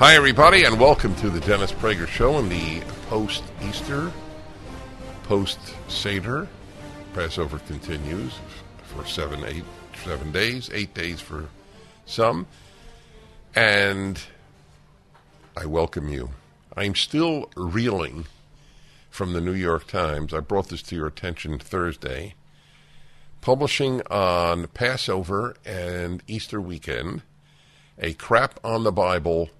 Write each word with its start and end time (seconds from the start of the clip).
Hi, 0.00 0.14
everybody, 0.14 0.64
and 0.64 0.80
welcome 0.80 1.14
to 1.16 1.28
the 1.28 1.40
Dennis 1.40 1.72
Prager 1.72 2.08
Show 2.08 2.38
in 2.38 2.48
the 2.48 2.80
post 3.10 3.44
Easter, 3.62 4.10
post 5.24 5.58
Seder. 5.88 6.48
Passover 7.12 7.58
continues 7.58 8.32
for 8.82 9.04
seven, 9.04 9.44
eight, 9.44 9.62
seven 10.02 10.32
days, 10.32 10.70
eight 10.72 10.94
days 10.94 11.20
for 11.20 11.50
some. 12.06 12.46
And 13.54 14.18
I 15.54 15.66
welcome 15.66 16.08
you. 16.08 16.30
I'm 16.74 16.94
still 16.94 17.50
reeling 17.54 18.24
from 19.10 19.34
the 19.34 19.42
New 19.42 19.52
York 19.52 19.86
Times. 19.86 20.32
I 20.32 20.40
brought 20.40 20.70
this 20.70 20.80
to 20.84 20.96
your 20.96 21.08
attention 21.08 21.58
Thursday. 21.58 22.36
Publishing 23.42 24.00
on 24.10 24.66
Passover 24.68 25.56
and 25.66 26.22
Easter 26.26 26.58
weekend 26.58 27.20
a 27.98 28.14
crap 28.14 28.58
on 28.64 28.84
the 28.84 28.92
Bible 28.92 29.50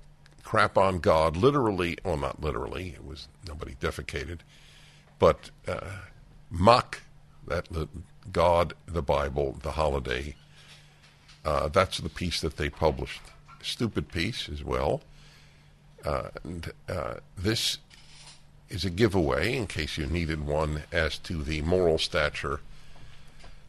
crap 0.50 0.76
on 0.76 0.98
God, 0.98 1.36
literally, 1.36 1.96
well, 2.04 2.16
not 2.16 2.42
literally, 2.42 2.88
it 2.88 3.04
was 3.04 3.28
nobody 3.46 3.76
defecated, 3.76 4.40
but 5.20 5.48
uh, 5.68 5.92
mock 6.50 7.02
that 7.46 7.68
God, 8.32 8.74
the 8.84 9.00
Bible, 9.00 9.56
the 9.62 9.70
holiday. 9.70 10.34
Uh, 11.44 11.68
that's 11.68 11.98
the 11.98 12.08
piece 12.08 12.40
that 12.40 12.56
they 12.56 12.68
published. 12.68 13.20
Stupid 13.62 14.10
piece 14.10 14.48
as 14.48 14.64
well. 14.64 15.02
Uh, 16.04 16.30
and 16.42 16.72
uh, 16.88 17.14
this 17.38 17.78
is 18.70 18.84
a 18.84 18.90
giveaway, 18.90 19.56
in 19.56 19.68
case 19.68 19.96
you 19.96 20.06
needed 20.06 20.44
one, 20.44 20.82
as 20.90 21.16
to 21.18 21.44
the 21.44 21.62
moral 21.62 21.96
stature 21.96 22.58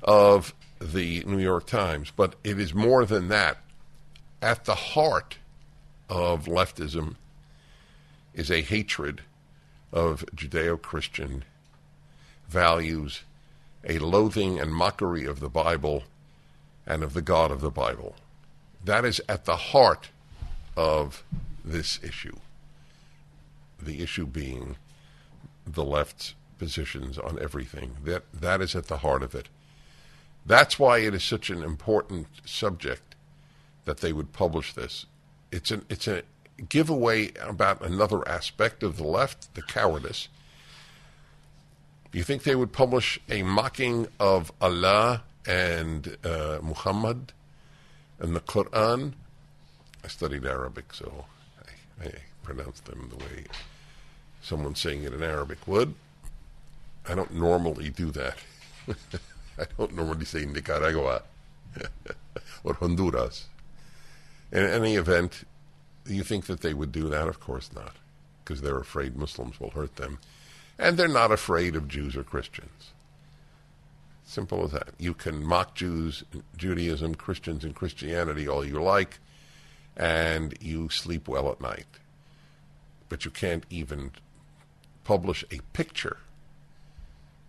of 0.02 0.56
the 0.80 1.24
New 1.28 1.38
York 1.38 1.68
Times. 1.68 2.12
But 2.16 2.38
it 2.44 2.60
is 2.60 2.74
more 2.74 3.06
than 3.06 3.28
that. 3.28 3.60
At 4.42 4.66
the 4.66 4.74
heart 4.74 5.38
of 6.12 6.44
leftism 6.46 7.16
is 8.34 8.52
a 8.52 8.62
hatred 8.62 9.22
of 9.94 10.26
Judeo 10.36 10.80
Christian 10.80 11.46
values, 12.50 13.24
a 13.88 13.98
loathing 13.98 14.60
and 14.60 14.74
mockery 14.74 15.26
of 15.26 15.40
the 15.40 15.50
Bible 15.50 16.04
and 16.86 17.02
of 17.02 17.14
the 17.14 17.22
God 17.22 17.50
of 17.50 17.62
the 17.62 17.72
Bible. 17.72 18.16
That 18.84 19.06
is 19.06 19.22
at 19.30 19.46
the 19.46 19.56
heart 19.56 20.10
of 20.76 21.24
this 21.64 21.98
issue. 22.04 22.36
The 23.82 24.04
issue 24.04 24.28
being 24.28 24.76
the 25.66 25.86
left's 25.86 26.36
positions 26.60 27.18
on 27.18 27.40
everything. 27.42 27.96
That 28.04 28.24
that 28.34 28.62
is 28.62 28.76
at 28.76 28.88
the 28.88 28.98
heart 28.98 29.24
of 29.24 29.34
it. 29.34 29.48
That's 30.46 30.78
why 30.78 31.00
it 31.00 31.14
is 31.14 31.24
such 31.24 31.50
an 31.50 31.64
important 31.64 32.28
subject 32.44 33.16
that 33.86 34.00
they 34.00 34.12
would 34.12 34.34
publish 34.34 34.74
this 34.74 35.06
it's 35.52 35.72
an 35.72 35.86
it's 35.90 36.08
a 36.08 36.24
giveaway 36.70 37.32
about 37.42 37.82
another 37.84 38.28
aspect 38.28 38.84
of 38.84 38.98
the 38.98 39.04
left, 39.04 39.54
the 39.56 39.62
cowardice. 39.62 40.28
You 42.14 42.24
think 42.24 42.44
they 42.44 42.56
would 42.56 42.74
publish 42.74 43.20
a 43.30 43.42
mocking 43.42 44.08
of 44.20 44.52
Allah 44.62 45.24
and 45.48 46.18
uh, 46.24 46.60
Muhammad 46.62 47.32
and 48.20 48.36
the 48.36 48.42
Quran? 48.42 49.14
I 50.04 50.08
studied 50.08 50.46
Arabic, 50.46 50.94
so 50.94 51.26
I, 52.02 52.08
I 52.08 52.12
pronounce 52.44 52.82
them 52.82 53.10
the 53.10 53.24
way 53.24 53.46
someone 54.42 54.76
saying 54.76 55.04
it 55.04 55.14
in 55.14 55.24
Arabic 55.24 55.66
would. 55.68 55.94
I 57.08 57.16
don't 57.16 57.34
normally 57.34 57.90
do 57.90 58.12
that. 58.12 58.38
I 59.58 59.66
don't 59.78 59.96
normally 59.96 60.26
say 60.26 60.46
Nicaragua 60.46 61.24
or 62.64 62.74
Honduras. 62.74 63.46
In 64.52 64.64
any 64.64 64.96
event, 64.96 65.46
do 66.06 66.14
you 66.14 66.24
think 66.24 66.46
that 66.46 66.62
they 66.62 66.74
would 66.74 66.92
do 66.92 67.10
that? 67.10 67.28
Of 67.28 67.40
course 67.40 67.72
not, 67.74 67.96
because 68.44 68.62
they're 68.62 68.78
afraid 68.78 69.16
Muslims 69.16 69.60
will 69.60 69.70
hurt 69.72 69.96
them. 69.96 70.20
And 70.78 70.98
they're 70.98 71.08
not 71.08 71.32
afraid 71.32 71.76
of 71.76 71.88
Jews 71.88 72.16
or 72.16 72.24
Christians. 72.24 72.94
Simple 74.24 74.64
as 74.64 74.72
that. 74.72 74.90
You 74.98 75.14
can 75.14 75.46
mock 75.46 75.76
Jews, 75.76 76.24
Judaism, 76.58 77.16
Christians, 77.16 77.64
and 77.64 77.76
Christianity 77.76 78.48
all 78.48 78.66
you 78.66 78.82
like, 78.82 79.20
and 79.96 80.54
you 80.62 80.90
sleep 80.90 81.28
well 81.28 81.52
at 81.52 81.62
night. 81.62 81.86
But 83.10 83.26
you 83.26 83.32
can't 83.32 83.66
even 83.70 84.12
publish 85.04 85.44
a 85.52 85.60
picture, 85.74 86.18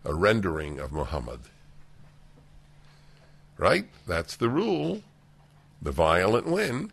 a 0.04 0.12
rendering 0.14 0.80
of 0.80 0.92
Muhammad. 0.92 1.40
Right? 3.56 3.86
That's 4.06 4.36
the 4.36 4.48
rule. 4.48 5.02
The 5.82 5.90
violent 5.90 6.46
win, 6.46 6.92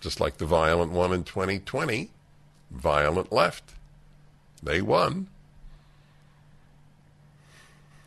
just 0.00 0.18
like 0.18 0.38
the 0.38 0.46
violent 0.46 0.92
one 0.92 1.12
in 1.12 1.24
2020. 1.24 2.10
Violent 2.70 3.30
left. 3.30 3.74
They 4.62 4.80
won. 4.80 5.28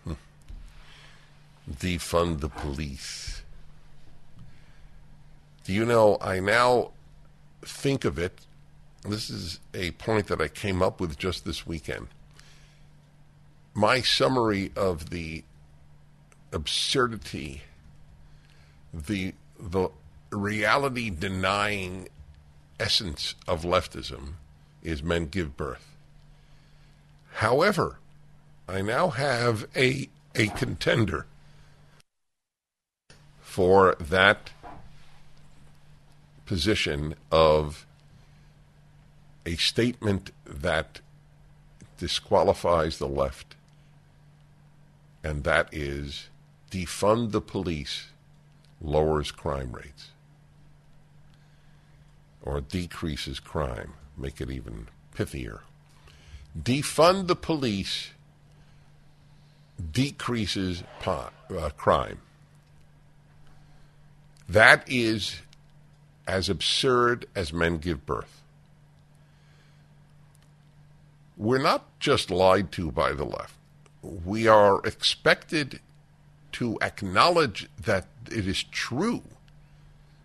Hmm. 0.03 0.13
Defund 1.72 2.40
the 2.40 2.50
police. 2.50 3.44
Do 5.63 5.74
you 5.74 5.86
know, 5.86 6.18
I 6.19 6.40
now 6.40 6.91
think 7.62 8.06
of 8.06 8.18
it. 8.18 8.46
This 9.07 9.30
is 9.30 9.59
a 9.74 9.91
point 9.91 10.28
that 10.28 10.41
I 10.41 10.47
came 10.47 10.81
up 10.81 11.00
with 11.00 11.18
just 11.18 11.46
this 11.46 11.68
weekend. 11.68 12.07
My 13.74 14.01
summary 14.01 14.72
of 14.75 15.12
the 15.12 15.44
absurdity, 16.51 17.62
the 18.91 19.36
the 19.59 19.89
reality 20.31 21.09
denying 21.09 22.07
essence 22.79 23.35
of 23.47 23.63
leftism 23.63 24.33
is 24.81 25.03
men 25.03 25.27
give 25.27 25.57
birth. 25.57 25.95
However, 27.33 27.99
I 28.67 28.81
now 28.81 29.09
have 29.09 29.67
a 29.75 30.09
a 30.35 30.47
contender 30.47 31.25
for 33.41 33.95
that 33.99 34.51
position 36.45 37.15
of 37.31 37.85
a 39.45 39.55
statement 39.55 40.31
that 40.45 41.01
disqualifies 41.97 42.99
the 42.99 43.07
left, 43.07 43.55
and 45.23 45.43
that 45.43 45.67
is 45.73 46.29
defund 46.71 47.31
the 47.31 47.41
police 47.41 48.09
lowers 48.81 49.31
crime 49.31 49.72
rates 49.72 50.12
or 52.41 52.62
decreases 52.62 53.40
crime, 53.40 53.94
make 54.17 54.40
it 54.41 54.50
even 54.50 54.88
pithier. 55.16 55.59
Defund 56.57 57.28
the 57.28 57.35
police 57.35 58.12
decreases 59.92 60.83
pot, 61.00 61.33
uh, 61.56 61.69
crime. 61.71 62.19
That 64.48 64.83
is 64.88 65.42
as 66.27 66.50
absurd 66.50 67.27
as 67.36 67.53
men 67.53 67.77
give 67.77 68.06
birth. 68.06 68.42
We're 71.38 71.62
not 71.62 72.00
just 72.00 72.31
lied 72.31 72.71
to 72.74 72.92
by 72.92 73.13
the 73.13 73.25
left. 73.25 73.53
We 74.01 74.48
are 74.48 74.81
expected 74.86 75.80
to 76.54 76.78
acknowledge 76.81 77.68
that 77.81 78.07
it 78.31 78.48
is 78.48 78.63
true, 78.63 79.24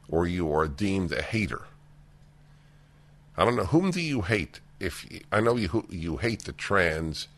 or 0.08 0.26
you 0.26 0.52
are 0.52 0.68
deemed 0.68 1.12
a 1.12 1.22
hater. 1.22 1.62
I 3.36 3.44
don't 3.44 3.56
know 3.56 3.64
whom 3.64 3.90
do 3.90 4.00
you 4.00 4.22
hate. 4.22 4.60
If 4.80 5.06
I 5.32 5.40
know 5.40 5.56
you 5.56 5.86
you 5.88 6.18
hate 6.18 6.44
the 6.44 6.52
trans 6.52 7.28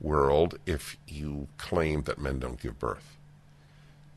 world 0.00 0.58
if 0.66 0.96
you 1.06 1.48
claim 1.58 2.02
that 2.02 2.18
men 2.18 2.38
don't 2.38 2.60
give 2.60 2.78
birth. 2.78 3.16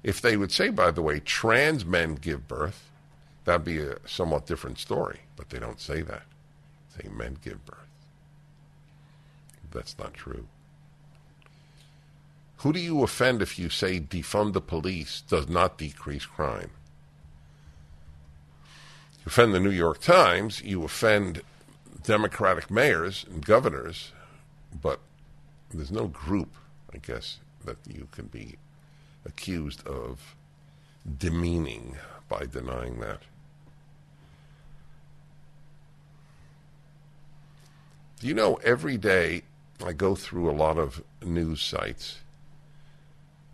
If 0.04 0.22
they 0.22 0.38
would 0.38 0.52
say, 0.52 0.70
by 0.70 0.92
the 0.92 1.02
way, 1.02 1.20
trans 1.20 1.86
men 1.86 2.16
give 2.16 2.48
birth, 2.48 2.90
that'd 3.46 3.66
be 3.66 3.80
a 3.80 3.98
somewhat 4.06 4.46
different 4.46 4.80
story. 4.80 5.22
But 5.36 5.50
they 5.50 5.60
don't 5.60 5.80
say 5.80 6.02
that. 6.02 6.24
They 6.98 7.04
say 7.04 7.10
men 7.10 7.38
give 7.44 7.66
birth. 7.66 7.78
that's 9.72 9.98
not 9.98 10.14
true. 10.14 10.48
Who 12.62 12.72
do 12.72 12.80
you 12.80 13.02
offend 13.02 13.42
if 13.42 13.58
you 13.58 13.70
say 13.70 14.00
defund 14.00 14.54
the 14.54 14.62
police 14.62 15.22
does 15.22 15.50
not 15.50 15.80
decrease 15.80 16.28
crime? 16.28 16.70
You 19.18 19.24
offend 19.26 19.56
the 19.56 19.60
New 19.60 19.72
York 19.72 20.00
Times, 20.00 20.62
you 20.62 20.84
offend 20.84 21.42
Democratic 22.04 22.70
mayors 22.70 23.26
and 23.28 23.44
governors, 23.44 24.12
but 24.80 25.00
there's 25.72 25.92
no 25.92 26.06
group, 26.06 26.54
I 26.94 26.98
guess, 27.00 27.40
that 27.66 27.78
you 27.88 28.08
can 28.12 28.28
be 28.28 28.58
accused 29.26 29.86
of 29.88 30.36
demeaning 31.18 31.98
by 32.30 32.46
denying 32.46 33.00
that. 33.00 33.24
Do 38.20 38.28
you 38.28 38.36
know 38.36 38.60
every 38.64 38.98
day 38.98 39.42
I 39.84 39.94
go 39.94 40.14
through 40.14 40.48
a 40.48 40.54
lot 40.54 40.78
of 40.78 41.04
news 41.24 41.60
sites? 41.60 42.20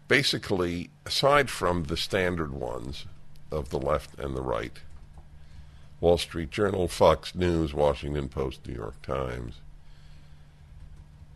Basically, 0.08 0.90
aside 1.06 1.50
from 1.50 1.84
the 1.84 1.98
standard 1.98 2.54
ones 2.54 3.06
of 3.52 3.70
the 3.70 3.80
left 3.80 4.18
and 4.20 4.36
the 4.36 4.42
right, 4.42 4.80
Wall 6.00 6.18
Street 6.18 6.52
Journal, 6.52 6.88
Fox 6.88 7.34
News, 7.34 7.74
Washington 7.74 8.30
Post, 8.30 8.68
New 8.68 8.76
York 8.76 9.02
Times. 9.02 9.56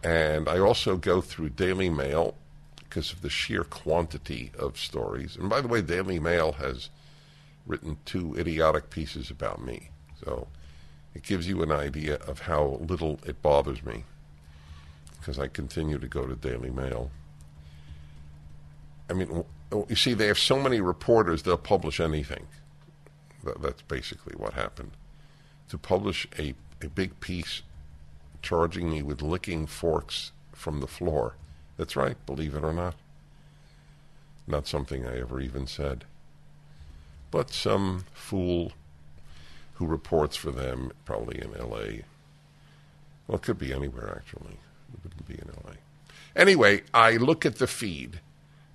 And 0.04 0.48
I 0.48 0.60
also 0.60 0.98
go 0.98 1.22
through 1.22 1.50
Daily 1.50 1.90
Mail 1.90 2.36
because 2.78 3.12
of 3.12 3.22
the 3.22 3.30
sheer 3.30 3.64
quantity 3.64 4.52
of 4.58 4.78
stories. 4.78 5.36
And 5.36 5.50
by 5.50 5.62
the 5.62 5.68
way, 5.68 5.82
Daily 5.82 6.20
Mail 6.20 6.54
has 6.54 6.90
written 7.66 7.98
two 8.06 8.36
idiotic 8.38 8.90
pieces 8.90 9.30
about 9.30 9.64
me. 9.64 9.90
So 10.24 10.48
it 11.14 11.24
gives 11.24 11.48
you 11.48 11.62
an 11.62 11.72
idea 11.72 12.16
of 12.16 12.42
how 12.42 12.80
little 12.82 13.20
it 13.26 13.42
bothers 13.42 13.84
me 13.84 14.04
because 15.20 15.38
I 15.38 15.48
continue 15.48 16.00
to 16.00 16.08
go 16.08 16.26
to 16.26 16.36
Daily 16.36 16.72
Mail. 16.72 17.12
I 19.12 19.14
mean, 19.14 19.44
you 19.90 19.96
see, 19.98 20.14
they 20.14 20.28
have 20.28 20.40
so 20.40 20.58
many 20.58 20.80
reporters, 20.80 21.44
they'll 21.44 21.58
publish 21.58 22.00
anything. 22.00 22.48
that's 23.60 23.82
basically 23.82 24.36
what 24.38 24.54
happened. 24.54 24.92
To 25.68 25.78
publish 25.78 26.28
a, 26.40 26.54
a 26.82 26.88
big 26.88 27.20
piece 27.20 27.62
charging 28.42 28.90
me 28.90 29.04
with 29.04 29.22
licking 29.22 29.68
forks 29.68 30.32
from 30.54 30.80
the 30.80 30.88
floor. 30.88 31.36
That's 31.76 31.98
right, 31.98 32.16
believe 32.26 32.56
it 32.56 32.64
or 32.64 32.72
not. 32.72 32.96
Not 34.48 34.66
something 34.66 35.06
I 35.06 35.20
ever 35.20 35.42
even 35.42 35.68
said. 35.68 36.06
But 37.32 37.52
some 37.52 38.06
fool 38.14 38.72
who 39.74 39.86
reports 39.86 40.38
for 40.38 40.52
them, 40.52 40.92
probably 41.04 41.42
in 41.42 41.54
L.A. 41.54 42.04
Well, 43.28 43.36
it 43.38 43.42
could 43.42 43.58
be 43.58 43.74
anywhere, 43.74 44.22
actually. 44.24 44.58
It 44.94 45.04
wouldn't 45.04 45.28
be 45.28 45.34
in 45.34 45.50
L.A. 45.50 46.40
Anyway, 46.40 46.84
I 46.94 47.18
look 47.18 47.46
at 47.46 47.58
the 47.58 47.68
feed, 47.68 48.22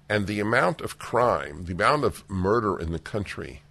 and 0.08 0.26
the 0.26 0.40
amount 0.40 0.80
of 0.80 0.98
crime, 0.98 1.64
the 1.64 1.72
amount 1.72 2.04
of 2.04 2.28
murder 2.28 2.78
in 2.78 2.92
the 2.92 2.98
country, 2.98 3.62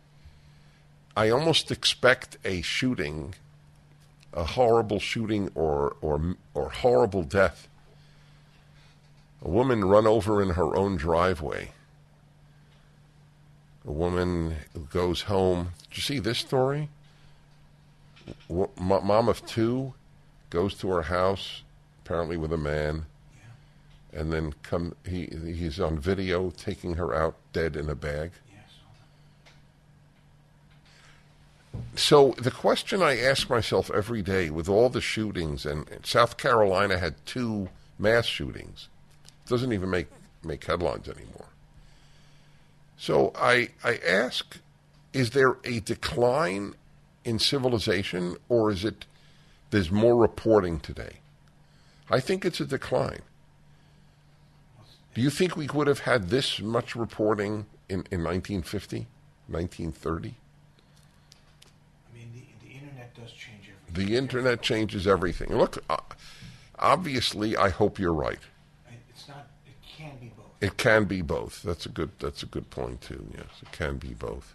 I 1.16 1.30
almost 1.30 1.72
expect 1.72 2.38
a 2.44 2.62
shooting, 2.62 3.36
a 4.34 4.44
horrible 4.44 5.00
shooting 5.00 5.50
or, 5.56 5.96
or, 6.02 6.36
or 6.54 6.70
horrible 6.70 7.24
death. 7.24 7.70
A 9.42 9.50
woman 9.50 9.86
run 9.86 10.06
over 10.06 10.42
in 10.42 10.52
her 10.52 10.76
own 10.76 10.98
driveway. 10.98 11.72
A 13.88 13.92
woman 13.92 14.56
goes 14.92 15.24
home. 15.24 15.70
Did 15.90 15.98
you 15.98 16.02
see 16.02 16.20
this 16.20 16.40
story? 16.40 16.90
mom 18.50 19.30
of 19.30 19.46
two 19.46 19.94
goes 20.50 20.74
to 20.76 20.90
her 20.90 21.04
house, 21.04 21.62
apparently 22.04 22.38
with 22.38 22.52
a 22.52 22.58
man. 22.58 23.06
And 24.16 24.32
then 24.32 24.54
come 24.64 24.96
he 25.06 25.26
he's 25.26 25.80
on 25.80 26.00
video 26.00 26.50
taking 26.50 26.96
her 26.96 27.14
out 27.14 27.36
dead 27.54 27.76
in 27.76 27.90
a 27.90 27.96
bag. 27.96 28.32
So 31.96 32.34
the 32.38 32.52
question 32.52 33.02
I 33.02 33.20
ask 33.20 33.50
myself 33.50 33.92
every 33.94 34.22
day, 34.22 34.50
with 34.50 34.70
all 34.70 34.90
the 34.90 35.02
shootings, 35.02 35.66
and 35.66 35.88
South 36.04 36.38
Carolina 36.38 36.98
had 36.98 37.16
two 37.26 37.70
mass 38.00 38.26
shootings, 38.26 38.88
it 39.46 39.50
doesn't 39.50 39.74
even 39.74 39.90
make 39.90 40.08
make 40.44 40.64
headlines 40.64 41.10
anymore. 41.10 41.48
So 42.98 43.34
I 43.36 43.70
I 43.84 43.98
ask, 43.98 44.58
is 45.12 45.32
there 45.32 45.58
a 45.66 45.82
decline 45.82 46.76
in 47.26 47.40
civilization, 47.40 48.38
or 48.48 48.72
is 48.72 48.86
it 48.86 49.06
there's 49.72 49.92
more 49.92 50.16
reporting 50.16 50.80
today? 50.80 51.18
I 52.10 52.20
think 52.22 52.46
it's 52.46 52.62
a 52.62 52.66
decline. 52.66 53.22
Do 55.16 55.22
you 55.22 55.30
think 55.30 55.56
we 55.56 55.68
would 55.68 55.88
have 55.88 56.00
had 56.00 56.28
this 56.30 56.60
much 56.60 56.94
reporting 56.94 57.66
in, 57.88 58.04
in 58.12 58.22
1950, 58.22 59.08
1930? 59.48 60.28
I 60.28 62.18
mean, 62.18 62.32
the, 62.34 62.68
the 62.68 62.74
internet 62.76 63.16
does 63.16 63.32
change 63.32 63.70
everything. 63.70 64.08
The 64.08 64.18
internet 64.18 64.62
changes 64.62 65.08
everything. 65.08 65.58
Look, 65.58 65.82
uh, 65.90 65.96
obviously, 66.78 67.56
I 67.56 67.70
hope 67.70 67.98
you're 67.98 68.14
right. 68.14 68.40
It's 69.10 69.26
not. 69.30 69.48
It 69.66 69.76
can 69.88 70.18
be 70.20 70.34
both. 70.36 70.46
It 70.60 70.78
can 70.78 71.06
be 71.06 71.22
both. 71.22 71.64
That's 71.64 71.86
a 71.86 71.90
good. 71.90 72.12
That's 72.20 72.44
a 72.44 72.48
good 72.48 72.70
point 72.70 73.00
too. 73.00 73.26
Yes, 73.34 73.48
it 73.62 73.72
can 73.72 73.96
be 73.96 74.14
both. 74.14 74.54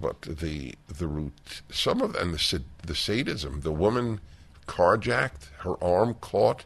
but 0.00 0.20
the 0.22 0.74
the 0.88 1.06
root 1.06 1.62
some 1.70 2.02
of 2.02 2.14
and 2.16 2.34
the 2.34 2.62
the 2.84 2.94
sadism 2.94 3.60
the 3.60 3.72
woman 3.72 4.20
carjacked 4.66 5.48
her 5.58 5.82
arm 5.82 6.14
caught 6.14 6.64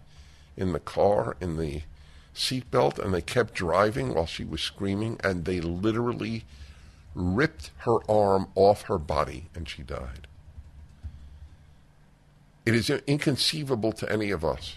in 0.60 0.72
the 0.72 0.80
car 0.80 1.36
in 1.40 1.56
the 1.56 1.82
seatbelt 2.34 2.98
and 2.98 3.12
they 3.12 3.20
kept 3.20 3.54
driving 3.54 4.14
while 4.14 4.26
she 4.26 4.44
was 4.44 4.60
screaming 4.60 5.18
and 5.24 5.44
they 5.44 5.60
literally 5.60 6.44
ripped 7.14 7.70
her 7.78 7.98
arm 8.08 8.46
off 8.54 8.82
her 8.82 8.98
body 8.98 9.46
and 9.54 9.68
she 9.68 9.82
died 9.82 10.26
it 12.64 12.74
is 12.74 12.88
inconceivable 12.90 13.92
to 13.92 14.10
any 14.12 14.30
of 14.30 14.44
us 14.44 14.76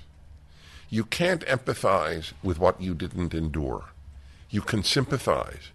you 0.89 1.03
can't 1.03 1.45
empathize 1.45 2.33
with 2.41 2.57
what 2.57 2.81
you 2.81 2.95
didn't 2.95 3.33
endure 3.33 3.85
you 4.49 4.61
can 4.61 4.83
sympathize 4.83 5.71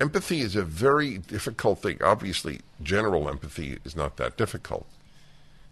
empathy 0.00 0.40
is 0.40 0.56
a 0.56 0.62
very 0.62 1.18
difficult 1.18 1.80
thing. 1.80 1.98
Obviously, 2.02 2.60
general 2.82 3.28
empathy 3.28 3.78
is 3.84 3.94
not 3.94 4.16
that 4.16 4.36
difficult. 4.36 4.86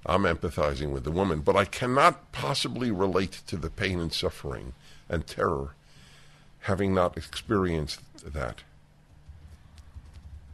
I'm 0.06 0.22
empathizing 0.22 0.90
with 0.92 1.04
the 1.04 1.10
woman, 1.10 1.40
but 1.40 1.56
I 1.56 1.64
cannot 1.64 2.32
possibly 2.32 2.90
relate 2.90 3.42
to 3.46 3.56
the 3.56 3.70
pain 3.70 4.00
and 4.00 4.12
suffering 4.12 4.74
and 5.08 5.26
terror, 5.26 5.74
having 6.60 6.94
not 6.94 7.16
experienced 7.16 8.00
that. 8.24 8.62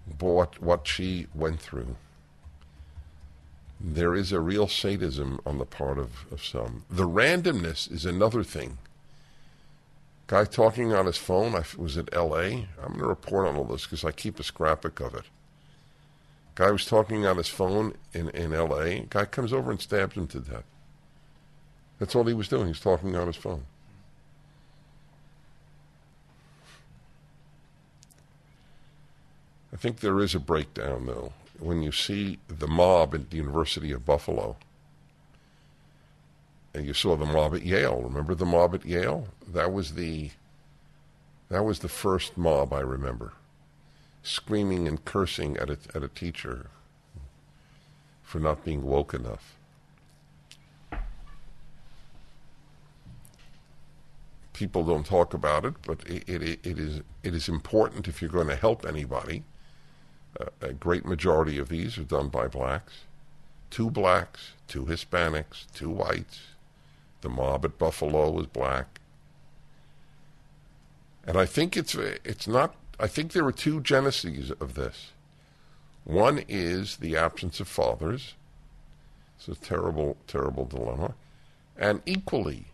But 0.06 0.60
what, 0.60 0.86
she 0.86 1.26
went 1.34 1.60
through. 1.60 1.96
There 3.80 4.14
is 4.14 4.32
a 4.32 4.40
real 4.40 4.68
sadism 4.68 5.40
on 5.44 5.58
the 5.58 5.66
part 5.66 5.98
of, 5.98 6.24
of 6.30 6.44
some. 6.44 6.84
The 6.90 7.08
randomness 7.08 7.90
is 7.90 8.06
another 8.06 8.42
thing. 8.42 8.78
Guy 10.26 10.44
talking 10.44 10.92
on 10.92 11.06
his 11.06 11.18
phone. 11.18 11.54
I 11.54 11.64
was 11.76 11.98
at 11.98 12.08
L.A. 12.12 12.68
I'm 12.82 12.88
going 12.88 13.00
to 13.00 13.06
report 13.06 13.46
on 13.46 13.56
all 13.56 13.64
this 13.64 13.84
because 13.84 14.04
I 14.04 14.12
keep 14.12 14.40
a 14.40 14.42
scrapbook 14.42 15.00
of 15.00 15.14
it. 15.14 15.24
Guy 16.54 16.70
was 16.70 16.84
talking 16.84 17.26
on 17.26 17.36
his 17.36 17.48
phone 17.48 17.94
in, 18.12 18.28
in 18.30 18.52
L.A. 18.52 19.06
Guy 19.10 19.24
comes 19.24 19.52
over 19.52 19.70
and 19.70 19.80
stabs 19.80 20.16
him 20.16 20.26
to 20.28 20.40
death. 20.40 20.64
That's 21.98 22.14
all 22.14 22.24
he 22.24 22.34
was 22.34 22.48
doing. 22.48 22.68
He's 22.68 22.80
talking 22.80 23.16
on 23.16 23.26
his 23.26 23.36
phone. 23.36 23.64
I 29.72 29.76
think 29.76 30.00
there 30.00 30.20
is 30.20 30.34
a 30.34 30.40
breakdown, 30.40 31.06
though, 31.06 31.32
when 31.58 31.82
you 31.82 31.90
see 31.90 32.38
the 32.46 32.68
mob 32.68 33.14
at 33.14 33.30
the 33.30 33.36
University 33.36 33.90
of 33.90 34.06
Buffalo 34.06 34.56
and 36.74 36.84
you 36.84 36.92
saw 36.92 37.16
the 37.16 37.24
mob 37.24 37.54
at 37.54 37.62
Yale. 37.62 38.02
Remember 38.02 38.34
the 38.34 38.44
mob 38.44 38.74
at 38.74 38.84
Yale? 38.84 39.28
That 39.46 39.72
was 39.72 39.94
the 39.94 40.30
that 41.48 41.64
was 41.64 41.78
the 41.80 41.88
first 41.88 42.36
mob 42.36 42.72
I 42.72 42.80
remember, 42.80 43.32
screaming 44.24 44.88
and 44.88 45.04
cursing 45.04 45.56
at 45.58 45.70
a, 45.70 45.78
at 45.94 46.02
a 46.02 46.08
teacher 46.08 46.70
for 48.22 48.40
not 48.40 48.64
being 48.64 48.82
woke 48.82 49.14
enough. 49.14 49.56
People 54.54 54.84
don't 54.84 55.04
talk 55.04 55.34
about 55.34 55.64
it, 55.64 55.74
but 55.86 56.00
it, 56.08 56.28
it, 56.28 56.42
it 56.64 56.78
is 56.78 57.02
it 57.22 57.34
is 57.34 57.48
important 57.48 58.08
if 58.08 58.22
you're 58.22 58.30
going 58.30 58.48
to 58.48 58.56
help 58.56 58.86
anybody. 58.86 59.44
Uh, 60.40 60.46
a 60.60 60.72
great 60.72 61.04
majority 61.04 61.58
of 61.58 61.68
these 61.68 61.98
are 61.98 62.04
done 62.04 62.28
by 62.28 62.48
blacks, 62.48 63.02
two 63.70 63.90
blacks, 63.90 64.52
two 64.66 64.84
Hispanics, 64.86 65.66
two 65.74 65.90
whites, 65.90 66.40
the 67.20 67.28
mob 67.28 67.64
at 67.64 67.78
Buffalo 67.78 68.30
was 68.30 68.46
black. 68.46 69.00
And 71.26 71.36
I 71.36 71.46
think 71.46 71.76
it's 71.76 71.94
it's 71.94 72.46
not 72.46 72.74
I 72.98 73.06
think 73.06 73.32
there 73.32 73.46
are 73.46 73.52
two 73.52 73.80
geneses 73.80 74.50
of 74.52 74.74
this. 74.74 75.12
One 76.04 76.44
is 76.48 76.98
the 76.98 77.16
absence 77.16 77.60
of 77.60 77.68
fathers, 77.68 78.34
It's 79.36 79.48
a 79.48 79.54
terrible, 79.54 80.16
terrible 80.26 80.64
dilemma. 80.64 81.14
And 81.76 82.02
equally, 82.06 82.66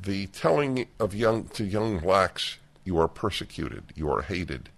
the 0.00 0.26
telling 0.28 0.86
of 1.00 1.14
young 1.14 1.44
to 1.48 1.64
young 1.64 1.98
blacks, 1.98 2.58
you 2.84 2.98
are 2.98 3.08
persecuted, 3.08 3.84
you 3.96 4.10
are 4.10 4.22
hated, 4.22 4.68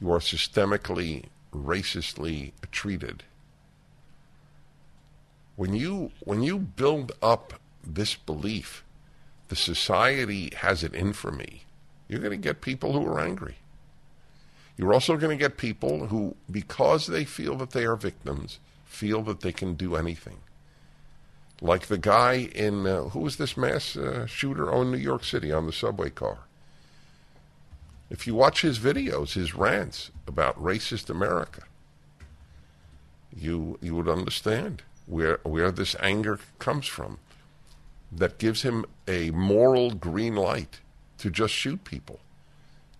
you 0.00 0.12
are 0.12 0.18
systemically, 0.18 1.26
racistly 1.52 2.52
treated. 2.70 3.22
When 5.56 5.74
you 5.74 6.10
when 6.20 6.42
you 6.42 6.58
build 6.58 7.12
up 7.22 7.54
this 7.82 8.14
belief, 8.14 8.84
the 9.48 9.56
society 9.56 10.52
has 10.56 10.84
it 10.84 10.94
in 10.94 11.12
for 11.14 11.32
me, 11.32 11.62
you're 12.08 12.20
going 12.20 12.30
to 12.30 12.36
get 12.36 12.60
people 12.60 12.92
who 12.92 13.06
are 13.06 13.20
angry. 13.20 13.56
You're 14.76 14.94
also 14.94 15.16
going 15.16 15.36
to 15.36 15.42
get 15.42 15.56
people 15.56 16.06
who, 16.06 16.36
because 16.50 17.06
they 17.06 17.24
feel 17.24 17.56
that 17.56 17.70
they 17.70 17.84
are 17.84 17.96
victims, 17.96 18.60
feel 18.84 19.22
that 19.22 19.40
they 19.40 19.52
can 19.52 19.74
do 19.74 19.96
anything. 19.96 20.38
Like 21.60 21.86
the 21.86 21.98
guy 21.98 22.48
in, 22.54 22.86
uh, 22.86 23.02
who 23.04 23.20
was 23.20 23.36
this 23.36 23.56
mass 23.56 23.96
uh, 23.96 24.26
shooter? 24.26 24.72
on 24.72 24.92
New 24.92 24.98
York 24.98 25.24
City 25.24 25.50
on 25.52 25.66
the 25.66 25.72
subway 25.72 26.10
car. 26.10 26.38
If 28.10 28.26
you 28.26 28.34
watch 28.34 28.62
his 28.62 28.78
videos, 28.78 29.34
his 29.34 29.54
rants 29.54 30.10
about 30.26 30.62
racist 30.62 31.10
America, 31.10 31.62
you 33.36 33.78
you 33.82 33.94
would 33.94 34.08
understand 34.08 34.82
where 35.06 35.40
where 35.42 35.70
this 35.70 35.94
anger 36.00 36.40
comes 36.58 36.86
from. 36.86 37.18
That 38.10 38.38
gives 38.38 38.62
him 38.62 38.86
a 39.06 39.30
moral 39.32 39.90
green 39.90 40.36
light 40.36 40.80
to 41.18 41.30
just 41.30 41.52
shoot 41.52 41.84
people. 41.84 42.20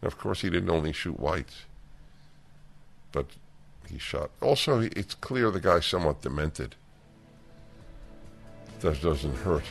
And 0.01 0.11
of 0.13 0.19
course, 0.19 0.43
he 0.43 0.51
didn't 0.51 0.71
only 0.71 0.93
shoot 0.93 1.19
whites, 1.19 1.65
but 3.13 3.27
he 3.89 3.99
shot. 3.99 4.31
Also, 4.41 4.81
it's 4.81 5.15
clear 5.15 5.51
the 5.51 5.61
guy's 5.61 5.87
somewhat 5.87 6.23
demented. 6.23 6.75
That 8.81 9.01
doesn't 9.01 9.35
hurt. 9.37 9.65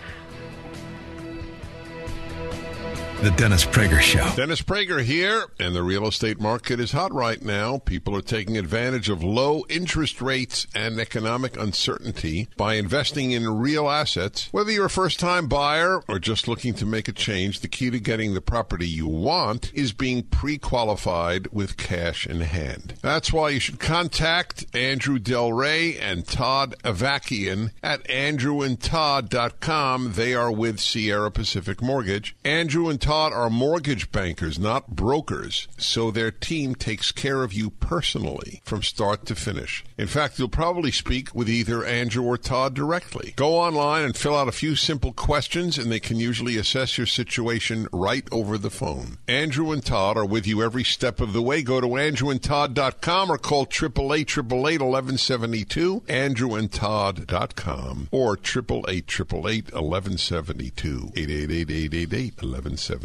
The 3.24 3.32
Dennis 3.32 3.66
Prager 3.66 4.00
Show. 4.00 4.30
Dennis 4.36 4.62
Prager 4.62 5.04
here, 5.04 5.46
and 5.60 5.76
the 5.76 5.82
real 5.82 6.08
estate 6.08 6.40
market 6.40 6.80
is 6.80 6.92
hot 6.92 7.12
right 7.12 7.42
now. 7.42 7.80
People 7.80 8.16
are 8.16 8.22
taking 8.22 8.60
advantage 8.60 9.10
of 9.10 9.24
low 9.24 9.66
interest 9.70 10.22
rates 10.22 10.68
and 10.76 11.00
economic 11.00 11.58
uncertainty 11.58 12.48
by 12.58 12.76
investing 12.76 13.32
in 13.32 13.58
real 13.58 13.90
assets. 13.90 14.50
Whether 14.52 14.72
you're 14.72 14.86
a 14.86 14.90
first 14.90 15.20
time 15.20 15.48
buyer 15.48 16.04
or 16.08 16.20
just 16.20 16.48
looking 16.48 16.76
to 16.76 16.86
make 16.86 17.08
a 17.08 17.12
change, 17.12 17.62
the 17.62 17.68
key 17.68 17.90
to 17.90 18.00
getting 18.00 18.36
the 18.36 18.40
property 18.40 18.88
you 18.88 19.08
want 19.08 19.74
is 19.74 19.94
being 19.94 20.22
pre 20.22 20.60
qualified 20.60 21.48
with 21.48 21.76
cash 21.76 22.28
in 22.28 22.42
hand. 22.42 22.94
That's 23.02 23.34
why 23.34 23.50
you 23.50 23.60
should 23.60 23.80
contact 23.80 24.68
Andrew 24.76 25.18
Del 25.18 25.54
Rey 25.54 25.98
and 25.98 26.28
Todd 26.28 26.76
Avakian 26.84 27.72
at 27.82 28.04
andrewandtodd.com. 28.04 30.14
They 30.14 30.36
are 30.36 30.52
with 30.52 30.80
Sierra 30.80 31.32
Pacific 31.32 31.82
Mortgage. 31.82 32.36
Andrew 32.46 32.90
and 32.90 33.07
Todd 33.08 33.32
are 33.32 33.50
mortgage 33.50 34.12
bankers, 34.12 34.60
not 34.60 34.94
brokers, 34.94 35.70
so 35.78 36.12
their 36.12 36.30
team 36.30 36.76
takes 36.76 37.14
care 37.14 37.42
of 37.42 37.54
you 37.54 37.70
personally 37.70 38.62
from 38.66 38.84
start 38.84 39.26
to 39.28 39.34
finish. 39.34 39.86
In 39.98 40.08
fact, 40.08 40.38
you'll 40.38 40.50
probably 40.50 40.92
speak 40.92 41.34
with 41.34 41.48
either 41.48 41.86
Andrew 41.86 42.26
or 42.26 42.38
Todd 42.38 42.74
directly. 42.74 43.34
Go 43.38 43.56
online 43.56 44.04
and 44.04 44.18
fill 44.18 44.36
out 44.36 44.50
a 44.50 44.52
few 44.52 44.76
simple 44.76 45.14
questions, 45.14 45.78
and 45.78 45.90
they 45.90 46.02
can 46.02 46.20
usually 46.20 46.58
assess 46.58 46.98
your 46.98 47.08
situation 47.08 47.88
right 47.94 48.28
over 48.30 48.58
the 48.58 48.70
phone. 48.70 49.20
Andrew 49.26 49.72
and 49.72 49.86
Todd 49.86 50.18
are 50.18 50.26
with 50.26 50.46
you 50.46 50.62
every 50.62 50.84
step 50.84 51.22
of 51.22 51.32
the 51.32 51.42
way. 51.42 51.64
Go 51.64 51.80
to 51.80 51.88
andrewandtodd.com 51.88 53.32
or 53.32 53.38
call 53.38 53.70
888 53.72 54.82
1172 54.82 56.02
andrewandtodd.com 56.10 58.10
or 58.12 58.34
888 58.34 59.72
1172 59.72 61.12
888 61.16 61.72
888 61.72 62.44
1172 62.44 62.97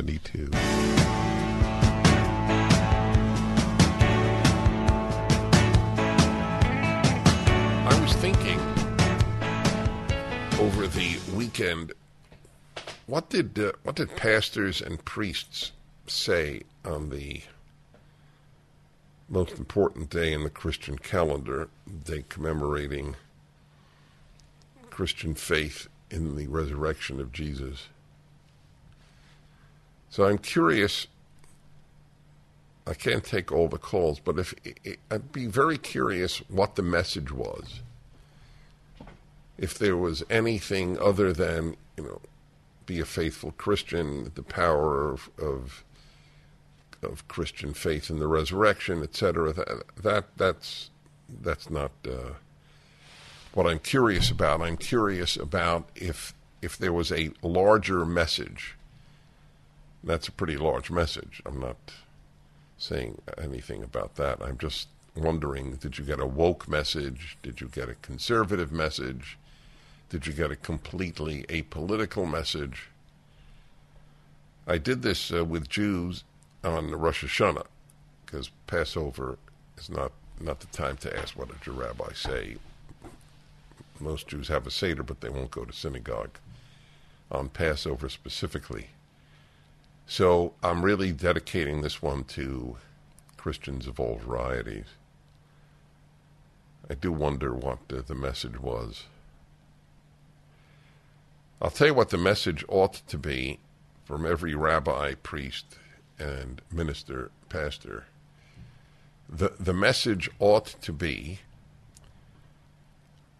I 7.84 8.00
was 8.00 8.12
thinking 8.14 8.58
over 10.60 10.86
the 10.86 11.18
weekend, 11.34 11.92
what 13.06 13.28
did 13.30 13.58
uh, 13.58 13.72
what 13.82 13.96
did 13.96 14.16
pastors 14.16 14.80
and 14.80 15.04
priests 15.04 15.72
say 16.06 16.62
on 16.84 17.10
the 17.10 17.42
most 19.28 19.58
important 19.58 20.10
day 20.10 20.32
in 20.32 20.44
the 20.44 20.50
Christian 20.50 20.96
calendar, 20.98 21.68
day 22.04 22.24
commemorating 22.28 23.16
Christian 24.90 25.34
faith 25.34 25.88
in 26.10 26.36
the 26.36 26.46
resurrection 26.46 27.20
of 27.20 27.32
Jesus? 27.32 27.88
So 30.12 30.24
I'm 30.24 30.36
curious. 30.36 31.06
I 32.86 32.92
can't 32.92 33.24
take 33.24 33.50
all 33.50 33.66
the 33.66 33.78
calls, 33.78 34.20
but 34.20 34.38
if 34.38 34.54
I'd 35.10 35.32
be 35.32 35.46
very 35.46 35.78
curious 35.78 36.42
what 36.50 36.74
the 36.74 36.82
message 36.82 37.32
was. 37.32 37.80
If 39.56 39.78
there 39.78 39.96
was 39.96 40.22
anything 40.28 40.98
other 40.98 41.32
than 41.32 41.76
you 41.96 42.04
know, 42.04 42.20
be 42.84 43.00
a 43.00 43.06
faithful 43.06 43.52
Christian, 43.52 44.32
the 44.34 44.42
power 44.42 45.08
of 45.08 45.30
of, 45.38 45.82
of 47.02 47.26
Christian 47.28 47.72
faith 47.72 48.10
in 48.10 48.18
the 48.18 48.28
resurrection, 48.28 49.02
etc. 49.02 49.54
That, 49.54 49.82
that 50.02 50.24
that's 50.36 50.90
that's 51.40 51.70
not 51.70 51.92
uh, 52.06 52.34
what 53.54 53.66
I'm 53.66 53.78
curious 53.78 54.30
about. 54.30 54.60
I'm 54.60 54.76
curious 54.76 55.36
about 55.36 55.88
if 55.94 56.34
if 56.60 56.76
there 56.76 56.92
was 56.92 57.10
a 57.10 57.30
larger 57.42 58.04
message 58.04 58.76
that's 60.04 60.28
a 60.28 60.32
pretty 60.32 60.56
large 60.56 60.90
message. 60.90 61.42
I'm 61.46 61.60
not 61.60 61.76
saying 62.78 63.20
anything 63.38 63.82
about 63.82 64.16
that. 64.16 64.42
I'm 64.42 64.58
just 64.58 64.88
wondering 65.14 65.76
did 65.76 65.98
you 65.98 66.04
get 66.04 66.20
a 66.20 66.26
woke 66.26 66.68
message? 66.68 67.36
Did 67.42 67.60
you 67.60 67.68
get 67.68 67.88
a 67.88 67.94
conservative 67.94 68.72
message? 68.72 69.38
Did 70.08 70.26
you 70.26 70.32
get 70.32 70.50
a 70.50 70.56
completely 70.56 71.44
apolitical 71.44 72.30
message? 72.30 72.88
I 74.66 74.78
did 74.78 75.02
this 75.02 75.32
uh, 75.32 75.44
with 75.44 75.68
Jews 75.68 76.24
on 76.62 76.90
Rosh 76.92 77.24
Hashanah 77.24 77.66
because 78.24 78.50
Passover 78.66 79.38
is 79.76 79.90
not, 79.90 80.12
not 80.40 80.60
the 80.60 80.66
time 80.66 80.96
to 80.98 81.18
ask 81.18 81.36
what 81.36 81.48
did 81.48 81.66
your 81.66 81.74
rabbi 81.74 82.12
say. 82.12 82.56
Most 84.00 84.28
Jews 84.28 84.48
have 84.48 84.66
a 84.66 84.70
Seder, 84.70 85.02
but 85.02 85.20
they 85.20 85.28
won't 85.28 85.50
go 85.50 85.64
to 85.64 85.72
synagogue 85.72 86.38
on 87.30 87.48
Passover 87.48 88.08
specifically. 88.08 88.88
So 90.12 90.52
I'm 90.62 90.84
really 90.84 91.10
dedicating 91.10 91.80
this 91.80 92.02
one 92.02 92.24
to 92.24 92.76
Christians 93.38 93.86
of 93.86 93.98
all 93.98 94.16
varieties. 94.16 94.84
I 96.90 96.92
do 96.92 97.10
wonder 97.10 97.54
what 97.54 97.78
uh, 97.90 98.02
the 98.06 98.14
message 98.14 98.60
was. 98.60 99.04
I'll 101.62 101.70
tell 101.70 101.86
you 101.86 101.94
what 101.94 102.10
the 102.10 102.18
message 102.18 102.62
ought 102.68 103.00
to 103.08 103.16
be 103.16 103.58
from 104.04 104.26
every 104.26 104.54
rabbi, 104.54 105.14
priest, 105.14 105.78
and 106.18 106.60
minister, 106.70 107.30
pastor. 107.48 108.04
The, 109.30 109.54
the 109.58 109.72
message 109.72 110.28
ought 110.38 110.76
to 110.82 110.92
be 110.92 111.38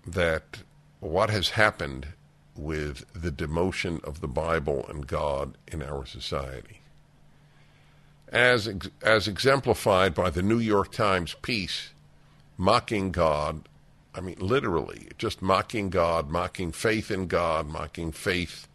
that 0.07 0.63
what 1.01 1.29
has 1.29 1.51
happened 1.51 2.07
with 2.57 3.05
the 3.15 3.31
demotion 3.31 4.03
of 4.05 4.21
the 4.21 4.29
Bible 4.29 4.85
and 4.89 5.07
God 5.07 5.57
in 5.69 5.83
our 5.83 6.05
society. 6.05 6.81
As, 8.29 8.69
as 9.03 9.29
exemplified 9.29 10.15
by 10.15 10.31
the 10.31 10.43
New 10.43 10.59
York 10.59 10.93
Times 10.93 11.35
piece 11.43 11.91
mocking 12.57 13.11
God, 13.11 13.69
I 14.15 14.21
mean, 14.21 14.37
literally, 14.39 15.09
just 15.19 15.43
mocking 15.43 15.91
God, 15.91 16.31
mocking 16.31 16.73
faith 16.73 17.11
in 17.11 17.27
God, 17.27 17.69
mocking 17.69 18.13
faith 18.13 18.69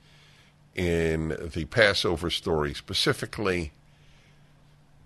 in 0.75 1.29
the 1.53 1.65
Passover 1.65 2.29
story. 2.29 2.73
Specifically, 2.73 3.71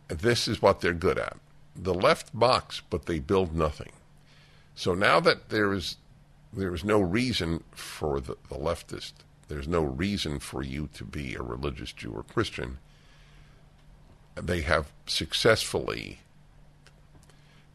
this 0.08 0.48
is 0.48 0.62
what 0.62 0.82
they're 0.82 0.94
good 0.94 1.18
at. 1.18 1.38
The 1.76 1.94
left 1.94 2.34
mocks, 2.34 2.82
but 2.90 3.06
they 3.06 3.20
build 3.20 3.56
nothing. 3.56 3.92
So 4.76 4.94
now 4.94 5.20
that 5.22 5.50
there 5.50 5.74
is 5.74 5.98
there 6.54 6.74
is 6.74 6.84
no 6.84 7.00
reason 7.00 7.64
for 7.72 8.20
the, 8.20 8.36
the 8.50 8.56
leftist, 8.56 9.14
there's 9.48 9.68
no 9.68 9.82
reason 9.82 10.40
for 10.40 10.64
you 10.64 10.90
to 10.94 11.04
be 11.04 11.36
a 11.36 11.42
religious 11.42 11.92
Jew 11.92 12.12
or 12.12 12.24
Christian. 12.24 12.78
They 14.36 14.62
have 14.62 14.92
successfully 15.06 16.20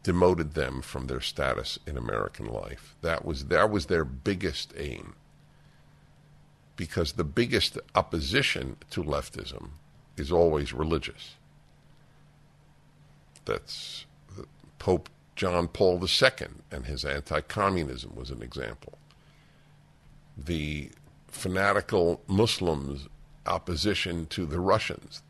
demoted 0.01 0.53
them 0.53 0.81
from 0.81 1.07
their 1.07 1.21
status 1.21 1.77
in 1.85 1.97
American 1.97 2.45
life. 2.45 2.95
That 3.01 3.25
was 3.25 3.45
that 3.45 3.69
was 3.69 3.85
their 3.87 4.05
biggest 4.05 4.73
aim. 4.77 5.15
Because 6.75 7.13
the 7.13 7.23
biggest 7.23 7.77
opposition 7.93 8.77
to 8.91 9.03
leftism 9.03 9.71
is 10.15 10.31
always 10.31 10.73
religious. 10.73 11.35
That's 13.45 14.05
Pope 14.79 15.09
John 15.37 15.67
Paul 15.67 16.03
II 16.03 16.47
and 16.71 16.87
his 16.87 17.05
anti 17.05 17.41
communism 17.41 18.15
was 18.15 18.31
an 18.31 18.41
example. 18.41 18.97
The 20.35 20.89
fanatical 21.27 22.21
Muslims' 22.27 23.07
opposition 23.45 24.25
to 24.27 24.47
the 24.47 24.59
Russians. 24.59 25.21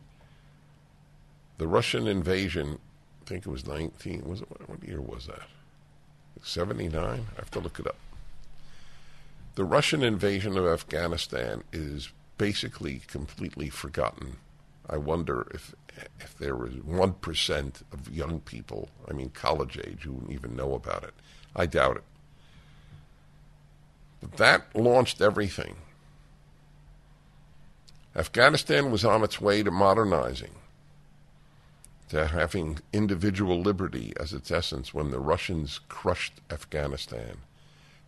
The 1.57 1.67
Russian 1.67 2.07
invasion, 2.07 2.79
I 3.21 3.29
think 3.29 3.45
it 3.45 3.49
was 3.49 3.67
19, 3.67 4.23
was 4.25 4.41
it, 4.41 4.47
what 4.69 4.81
year 4.81 5.01
was 5.01 5.27
that? 5.27 5.47
79? 6.41 7.03
I 7.03 7.15
have 7.35 7.51
to 7.51 7.59
look 7.59 7.77
it 7.77 7.87
up. 7.87 7.97
The 9.55 9.65
Russian 9.65 10.03
invasion 10.03 10.57
of 10.57 10.65
Afghanistan 10.65 11.63
is 11.73 12.11
basically 12.37 13.01
completely 13.07 13.69
forgotten. 13.69 14.37
I 14.89 14.97
wonder 14.97 15.47
if 15.53 15.75
if 16.19 16.37
there 16.37 16.55
was 16.55 16.73
one 16.75 17.13
percent 17.13 17.81
of 17.91 18.13
young 18.13 18.39
people, 18.41 18.89
I 19.09 19.13
mean 19.13 19.29
college 19.29 19.77
age, 19.77 20.03
who 20.03 20.13
wouldn't 20.13 20.31
even 20.31 20.55
know 20.55 20.73
about 20.73 21.03
it. 21.03 21.13
I 21.55 21.65
doubt 21.65 21.97
it. 21.97 22.03
But 24.21 24.37
that 24.37 24.75
launched 24.75 25.21
everything. 25.21 25.75
Afghanistan 28.15 28.89
was 28.89 29.05
on 29.05 29.23
its 29.23 29.39
way 29.39 29.61
to 29.61 29.69
modernizing, 29.69 30.55
to 32.09 32.27
having 32.27 32.79
individual 32.91 33.61
liberty 33.61 34.13
as 34.19 34.33
its 34.33 34.49
essence 34.49 34.93
when 34.93 35.11
the 35.11 35.19
Russians 35.19 35.79
crushed 35.87 36.41
Afghanistan. 36.49 37.37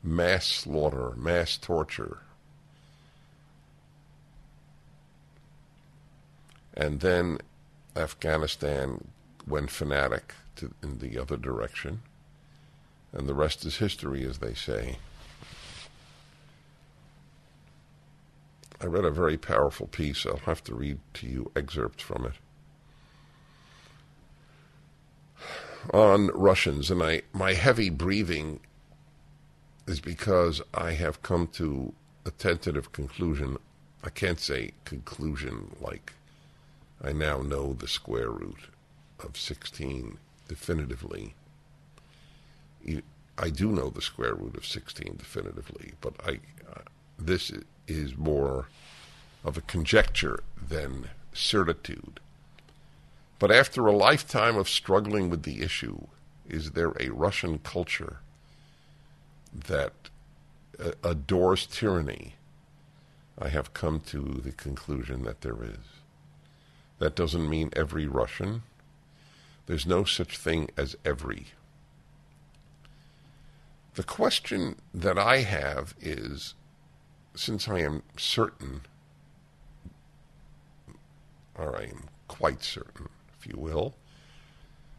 Mass 0.02 0.46
slaughter, 0.48 1.12
mass 1.16 1.58
torture. 1.58 2.20
And 6.76 7.02
then 7.02 7.40
Afghanistan 7.96 9.10
went 9.48 9.72
fanatic 9.72 10.34
to, 10.58 10.74
in 10.84 11.00
the 11.00 11.18
other 11.18 11.38
direction. 11.38 12.02
And 13.12 13.28
the 13.28 13.34
rest 13.34 13.66
is 13.66 13.78
history, 13.78 14.24
as 14.26 14.38
they 14.38 14.54
say. 14.54 14.98
I 18.82 18.86
read 18.86 19.06
a 19.06 19.12
very 19.12 19.38
powerful 19.38 19.88
piece. 19.88 20.26
I'll 20.26 20.38
have 20.38 20.64
to 20.66 20.76
read 20.76 21.00
to 21.16 21.28
you 21.28 21.52
excerpts 21.56 22.04
from 22.04 22.26
it 22.26 22.34
on 25.94 26.28
Russians, 26.28 26.92
and 26.92 27.02
I 27.02 27.22
my 27.34 27.54
heavy 27.54 27.90
breathing 27.90 28.60
is 29.88 30.00
because 30.00 30.62
I 30.74 30.92
have 30.92 31.24
come 31.24 31.48
to 31.54 31.94
a 32.26 32.32
tentative 32.32 32.92
conclusion. 32.92 33.58
I 34.04 34.10
can't 34.10 34.40
say 34.40 34.72
conclusion 34.86 35.76
like 35.82 36.14
I 37.04 37.14
now 37.14 37.42
know 37.42 37.74
the 37.74 37.88
square 37.88 38.30
root 38.30 38.70
of 39.24 39.38
16 39.38 40.18
definitively. 40.48 41.36
I 43.38 43.50
do 43.50 43.72
know 43.72 43.90
the 43.90 44.02
square 44.02 44.36
root 44.36 44.58
of 44.58 44.66
16 44.66 45.16
definitively, 45.18 45.94
but 46.02 46.14
I 46.26 46.40
uh, 46.70 46.82
this 47.18 47.52
is 47.88 48.18
more 48.18 48.68
of 49.44 49.58
a 49.58 49.62
conjecture 49.62 50.44
than 50.62 51.10
certitude. 51.34 52.20
But 53.40 53.52
after 53.52 53.88
a 53.88 53.96
lifetime 53.96 54.58
of 54.58 54.68
struggling 54.68 55.30
with 55.30 55.44
the 55.44 55.62
issue, 55.62 56.08
is 56.48 56.72
there 56.72 56.94
a 57.00 57.10
Russian 57.10 57.60
culture 57.60 58.18
that 59.54 59.94
uh, 60.78 60.92
adores 61.04 61.66
tyranny? 61.66 62.36
I 63.38 63.48
have 63.48 63.74
come 63.74 64.02
to 64.08 64.42
the 64.44 64.52
conclusion 64.52 65.24
that 65.24 65.42
there 65.42 65.64
is. 65.64 66.00
That 67.00 67.16
doesn't 67.16 67.50
mean 67.50 67.72
every 67.76 68.06
Russian. 68.08 68.64
There's 69.66 69.86
no 69.86 70.04
such 70.04 70.38
thing 70.38 70.70
as 70.78 70.96
every. 71.04 71.48
The 73.96 74.04
question 74.04 74.76
that 74.94 75.18
I 75.18 75.38
have 75.38 75.96
is 76.00 76.54
since 77.36 77.68
I 77.68 77.80
am 77.80 78.04
certain, 78.18 78.82
or 81.56 81.78
I 81.78 81.84
am 81.84 82.06
quite 82.28 82.64
certain, 82.64 83.10
if 83.38 83.48
you 83.48 83.58
will, 83.58 83.96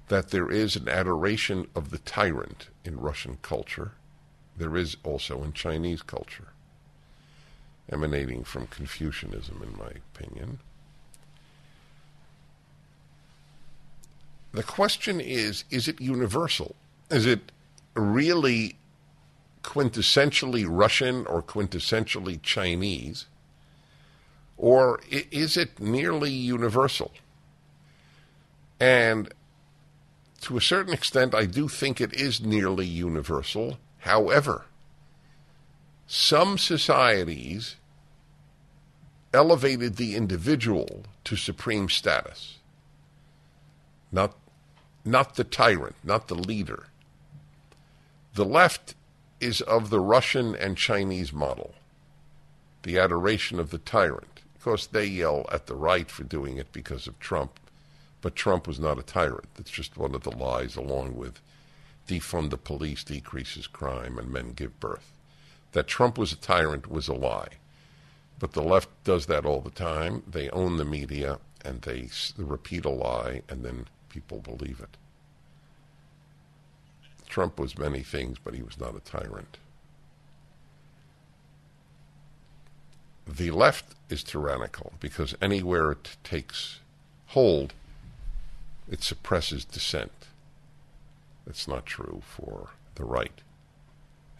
that 0.08 0.30
there 0.30 0.50
is 0.50 0.74
an 0.76 0.88
adoration 0.88 1.68
of 1.74 1.90
the 1.90 1.98
tyrant 1.98 2.68
in 2.84 2.98
Russian 2.98 3.38
culture, 3.42 3.92
there 4.56 4.76
is 4.76 4.96
also 5.04 5.42
in 5.42 5.52
Chinese 5.52 6.02
culture, 6.02 6.48
emanating 7.90 8.44
from 8.44 8.66
Confucianism, 8.66 9.62
in 9.62 9.78
my 9.78 9.92
opinion. 10.14 10.58
The 14.52 14.62
question 14.62 15.20
is 15.20 15.64
is 15.70 15.88
it 15.88 16.00
universal? 16.00 16.74
Is 17.10 17.26
it 17.26 17.52
really 17.94 18.78
quintessentially 19.62 20.64
Russian 20.68 21.26
or 21.26 21.42
quintessentially 21.42 22.42
Chinese? 22.42 23.26
Or 24.56 25.00
is 25.08 25.56
it 25.56 25.80
nearly 25.80 26.30
universal? 26.30 27.12
And 28.78 29.32
to 30.42 30.56
a 30.56 30.60
certain 30.60 30.92
extent, 30.92 31.34
I 31.34 31.46
do 31.46 31.68
think 31.68 32.00
it 32.00 32.14
is 32.14 32.40
nearly 32.40 32.86
universal. 32.86 33.78
However, 33.98 34.66
some 36.06 36.58
societies 36.58 37.76
elevated 39.32 39.96
the 39.96 40.16
individual 40.16 41.04
to 41.24 41.36
supreme 41.36 41.88
status, 41.88 42.58
not, 44.10 44.34
not 45.04 45.34
the 45.34 45.44
tyrant, 45.44 45.96
not 46.04 46.28
the 46.28 46.34
leader. 46.34 46.86
The 48.34 48.44
left 48.44 48.94
is 49.40 49.60
of 49.62 49.90
the 49.90 50.00
Russian 50.00 50.54
and 50.54 50.76
Chinese 50.76 51.32
model, 51.32 51.74
the 52.82 52.98
adoration 52.98 53.58
of 53.58 53.70
the 53.70 53.78
tyrant. 53.78 54.42
Of 54.54 54.64
course, 54.64 54.86
they 54.86 55.06
yell 55.06 55.46
at 55.50 55.66
the 55.66 55.74
right 55.74 56.10
for 56.10 56.24
doing 56.24 56.58
it 56.58 56.72
because 56.72 57.06
of 57.06 57.18
Trump, 57.18 57.58
but 58.20 58.36
Trump 58.36 58.68
was 58.68 58.78
not 58.78 58.98
a 58.98 59.02
tyrant. 59.02 59.48
That's 59.54 59.70
just 59.70 59.96
one 59.96 60.14
of 60.14 60.22
the 60.22 60.36
lies, 60.36 60.76
along 60.76 61.16
with 61.16 61.40
defund 62.06 62.50
the 62.50 62.58
police 62.58 63.02
decreases 63.02 63.66
crime 63.66 64.18
and 64.18 64.30
men 64.30 64.52
give 64.52 64.78
birth. 64.80 65.12
That 65.72 65.86
Trump 65.86 66.18
was 66.18 66.32
a 66.32 66.36
tyrant 66.36 66.90
was 66.90 67.08
a 67.08 67.14
lie. 67.14 67.48
But 68.38 68.52
the 68.52 68.62
left 68.62 68.88
does 69.04 69.26
that 69.26 69.46
all 69.46 69.60
the 69.60 69.70
time. 69.70 70.22
They 70.26 70.50
own 70.50 70.76
the 70.76 70.84
media 70.84 71.38
and 71.64 71.82
they 71.82 72.08
repeat 72.36 72.84
a 72.84 72.90
lie, 72.90 73.42
and 73.48 73.64
then 73.64 73.86
people 74.10 74.40
believe 74.40 74.80
it. 74.80 74.96
Trump 77.28 77.58
was 77.58 77.78
many 77.78 78.02
things, 78.02 78.38
but 78.42 78.54
he 78.54 78.62
was 78.62 78.78
not 78.78 78.96
a 78.96 79.00
tyrant. 79.00 79.56
The 83.26 83.52
left 83.52 83.94
is 84.08 84.24
tyrannical 84.24 84.92
because 84.98 85.34
anywhere 85.40 85.92
it 85.92 86.16
takes 86.24 86.80
hold, 87.28 87.72
it 88.90 89.04
suppresses 89.04 89.64
dissent. 89.64 90.10
That's 91.46 91.68
not 91.68 91.86
true 91.86 92.22
for 92.26 92.70
the 92.96 93.04
right. 93.04 93.40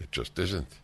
It 0.00 0.10
just 0.10 0.38
isn't. 0.38 0.74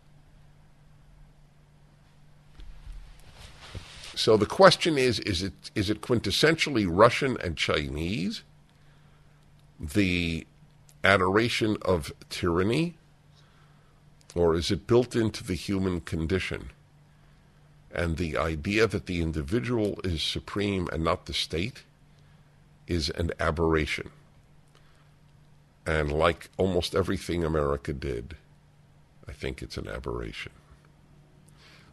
So 4.14 4.36
the 4.36 4.46
question 4.46 4.96
is 4.96 5.18
is 5.20 5.42
it 5.42 5.70
is 5.74 5.90
it 5.90 6.00
quintessentially 6.00 6.86
Russian 6.88 7.36
and 7.42 7.56
Chinese? 7.56 8.42
The 9.78 10.46
adoration 11.04 11.76
of 11.82 12.12
tyranny, 12.30 12.96
or 14.34 14.54
is 14.54 14.70
it 14.70 14.86
built 14.86 15.14
into 15.14 15.44
the 15.44 15.54
human 15.54 16.00
condition? 16.00 16.70
And 17.92 18.16
the 18.16 18.36
idea 18.36 18.86
that 18.86 19.06
the 19.06 19.22
individual 19.22 20.00
is 20.04 20.22
supreme 20.22 20.88
and 20.92 21.02
not 21.02 21.26
the 21.26 21.32
state 21.32 21.84
is 22.86 23.10
an 23.10 23.30
aberration. 23.40 24.10
And 25.86 26.10
like 26.10 26.50
almost 26.56 26.94
everything 26.94 27.44
America 27.44 27.92
did, 27.92 28.36
I 29.28 29.32
think 29.32 29.62
it's 29.62 29.76
an 29.76 29.88
aberration. 29.88 30.52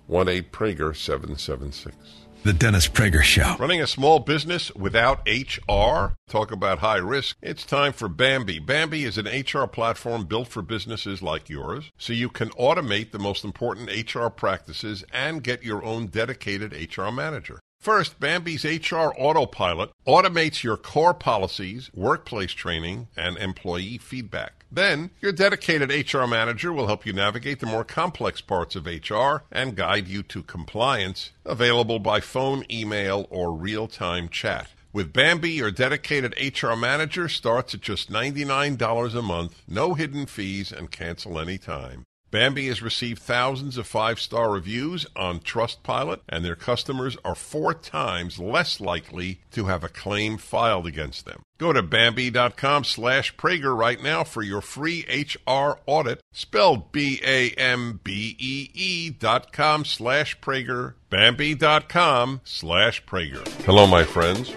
1 0.08 0.28
8 0.28 0.52
Prager 0.52 0.96
776. 0.96 2.23
The 2.44 2.52
Dennis 2.52 2.90
Prager 2.90 3.22
Show. 3.22 3.56
Running 3.58 3.82
a 3.82 3.88
small 3.88 4.20
business 4.20 4.70
without 4.76 5.26
HR? 5.26 6.16
Talk 6.28 6.52
about 6.52 6.80
high 6.80 6.98
risk. 6.98 7.38
It's 7.42 7.66
time 7.66 7.94
for 7.94 8.10
Bambee. 8.10 8.60
Bambee 8.60 9.06
is 9.06 9.18
an 9.18 9.28
HR 9.28 9.66
platform 9.66 10.26
built 10.26 10.50
for 10.50 10.62
businesses 10.62 11.22
like 11.22 11.48
yours 11.48 11.92
so 11.98 12.12
you 12.12 12.28
can 12.28 12.50
automate 12.50 13.12
the 13.12 13.20
most 13.20 13.46
important 13.46 13.90
HR 13.90 14.28
practices 14.28 15.06
and 15.14 15.42
get 15.42 15.64
your 15.64 15.86
own 15.86 16.08
dedicated 16.08 16.74
HR 16.74 17.12
manager. 17.12 17.62
First, 17.80 18.20
Bambee's 18.20 18.66
HR 18.66 19.14
Autopilot 19.18 19.92
automates 20.06 20.64
your 20.64 20.76
core 20.76 21.14
policies, 21.14 21.92
workplace 21.94 22.52
training, 22.52 23.08
and 23.16 23.38
employee 23.38 23.98
feedback. 23.98 24.63
Then, 24.74 25.12
your 25.22 25.32
dedicated 25.32 25.92
HR 25.92 26.26
manager 26.26 26.74
will 26.74 26.88
help 26.88 27.06
you 27.06 27.14
navigate 27.14 27.60
the 27.60 27.68
more 27.68 27.84
complex 27.84 28.42
parts 28.42 28.76
of 28.76 28.88
HR 28.88 29.44
and 29.52 29.76
guide 29.76 30.08
you 30.08 30.24
to 30.24 30.42
compliance, 30.42 31.30
available 31.46 32.00
by 32.00 32.20
phone, 32.20 32.66
email, 32.72 33.28
or 33.30 33.54
real 33.54 33.88
time 33.88 34.30
chat. 34.30 34.70
With 34.92 35.14
Bambee, 35.14 35.52
your 35.52 35.70
dedicated 35.70 36.34
HR 36.42 36.74
manager 36.74 37.30
starts 37.30 37.76
at 37.76 37.82
just 37.82 38.12
$99 38.12 39.16
a 39.16 39.22
month, 39.22 39.62
no 39.68 39.94
hidden 39.94 40.26
fees, 40.26 40.72
and 40.72 40.90
cancel 40.90 41.40
anytime. 41.40 42.06
Bambee 42.34 42.66
has 42.70 42.82
received 42.82 43.22
thousands 43.22 43.78
of 43.78 43.86
five 43.86 44.20
star 44.20 44.52
reviews 44.52 45.06
on 45.16 45.40
Trustpilot, 45.40 46.22
and 46.28 46.44
their 46.44 46.56
customers 46.56 47.16
are 47.24 47.36
four 47.36 47.76
times 47.76 48.40
less 48.40 48.82
likely 48.82 49.42
to 49.52 49.66
have 49.66 49.84
a 49.84 49.88
claim 49.88 50.38
filed 50.40 50.88
against 50.88 51.26
them. 51.26 51.44
Go 51.60 51.72
to 51.72 51.84
Bambee.com 51.84 52.86
slash 52.86 53.36
Prager 53.36 53.78
right 53.78 54.02
now 54.02 54.24
for 54.24 54.42
your 54.42 54.62
free 54.62 55.06
HR 55.08 55.78
audit, 55.86 56.22
spelled 56.32 56.92
B 56.92 57.22
A 57.24 57.52
M 57.52 58.00
B 58.04 58.36
E 58.40 58.72
E 58.74 59.12
dot 59.12 59.54
com 59.54 59.86
slash 59.86 60.40
Prager, 60.40 60.96
Bambee.com 61.12 62.42
slash 62.44 63.06
Prager. 63.06 63.48
Hello, 63.64 63.86
my 63.86 64.04
friends. 64.04 64.56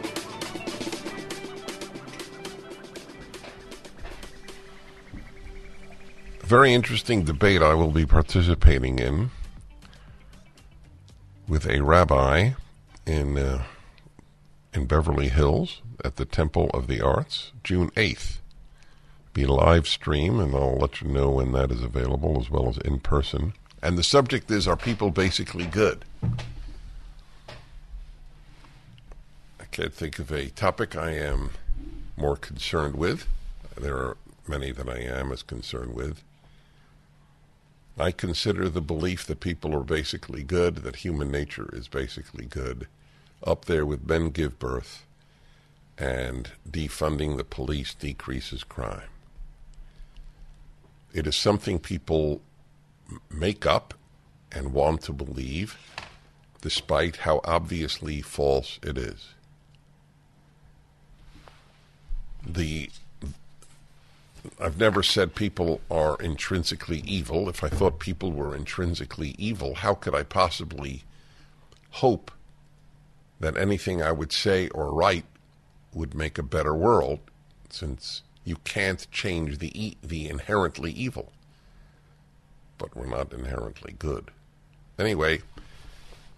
Very 6.46 6.72
interesting 6.72 7.24
debate 7.24 7.60
I 7.60 7.74
will 7.74 7.90
be 7.90 8.06
participating 8.06 9.00
in 9.00 9.30
with 11.48 11.66
a 11.66 11.82
rabbi 11.82 12.52
in 13.04 13.36
uh, 13.36 13.64
in 14.72 14.86
Beverly 14.86 15.28
Hills 15.28 15.82
at 16.04 16.14
the 16.14 16.24
Temple 16.24 16.70
of 16.72 16.86
the 16.86 17.00
Arts, 17.00 17.50
June 17.64 17.90
eighth. 17.96 18.40
Be 19.32 19.44
live 19.44 19.88
stream, 19.88 20.38
and 20.38 20.54
I'll 20.54 20.76
let 20.76 21.00
you 21.00 21.08
know 21.08 21.30
when 21.30 21.50
that 21.50 21.72
is 21.72 21.82
available, 21.82 22.40
as 22.40 22.48
well 22.48 22.68
as 22.68 22.78
in 22.78 23.00
person. 23.00 23.52
And 23.82 23.98
the 23.98 24.04
subject 24.04 24.48
is: 24.48 24.68
Are 24.68 24.76
people 24.76 25.10
basically 25.10 25.66
good? 25.66 26.04
I 29.58 29.64
can't 29.72 29.92
think 29.92 30.20
of 30.20 30.30
a 30.30 30.50
topic 30.50 30.94
I 30.94 31.10
am 31.10 31.50
more 32.16 32.36
concerned 32.36 32.94
with. 32.94 33.26
There 33.76 33.96
are 33.96 34.16
many 34.46 34.70
that 34.70 34.88
I 34.88 35.00
am 35.00 35.32
as 35.32 35.42
concerned 35.42 35.92
with. 35.92 36.22
I 37.98 38.10
consider 38.10 38.68
the 38.68 38.82
belief 38.82 39.26
that 39.26 39.40
people 39.40 39.74
are 39.74 39.84
basically 39.84 40.42
good, 40.42 40.76
that 40.76 40.96
human 40.96 41.30
nature 41.30 41.70
is 41.72 41.88
basically 41.88 42.44
good, 42.44 42.88
up 43.42 43.64
there 43.64 43.86
with 43.86 44.06
men 44.06 44.30
give 44.30 44.58
birth 44.58 45.06
and 45.96 46.50
defunding 46.70 47.36
the 47.36 47.44
police 47.44 47.94
decreases 47.94 48.64
crime. 48.64 49.08
It 51.14 51.26
is 51.26 51.36
something 51.36 51.78
people 51.78 52.42
make 53.30 53.64
up 53.64 53.94
and 54.52 54.74
want 54.74 55.02
to 55.02 55.12
believe, 55.12 55.78
despite 56.60 57.16
how 57.16 57.40
obviously 57.44 58.20
false 58.20 58.78
it 58.82 58.98
is. 58.98 59.30
The 62.46 62.90
I've 64.60 64.78
never 64.78 65.02
said 65.02 65.34
people 65.34 65.80
are 65.90 66.16
intrinsically 66.20 67.02
evil. 67.06 67.48
If 67.48 67.62
I 67.64 67.68
thought 67.68 67.98
people 67.98 68.32
were 68.32 68.54
intrinsically 68.54 69.34
evil, 69.38 69.74
how 69.74 69.94
could 69.94 70.14
I 70.14 70.22
possibly 70.22 71.04
hope 71.90 72.30
that 73.40 73.56
anything 73.56 74.02
I 74.02 74.12
would 74.12 74.32
say 74.32 74.68
or 74.68 74.92
write 74.92 75.24
would 75.92 76.14
make 76.14 76.38
a 76.38 76.42
better 76.42 76.74
world 76.74 77.20
since 77.70 78.22
you 78.44 78.56
can't 78.64 79.10
change 79.10 79.58
the 79.58 79.72
e- 79.80 79.96
the 80.02 80.28
inherently 80.28 80.92
evil. 80.92 81.32
But 82.78 82.96
we're 82.96 83.06
not 83.06 83.32
inherently 83.32 83.94
good. 83.98 84.30
Anyway, 84.98 85.42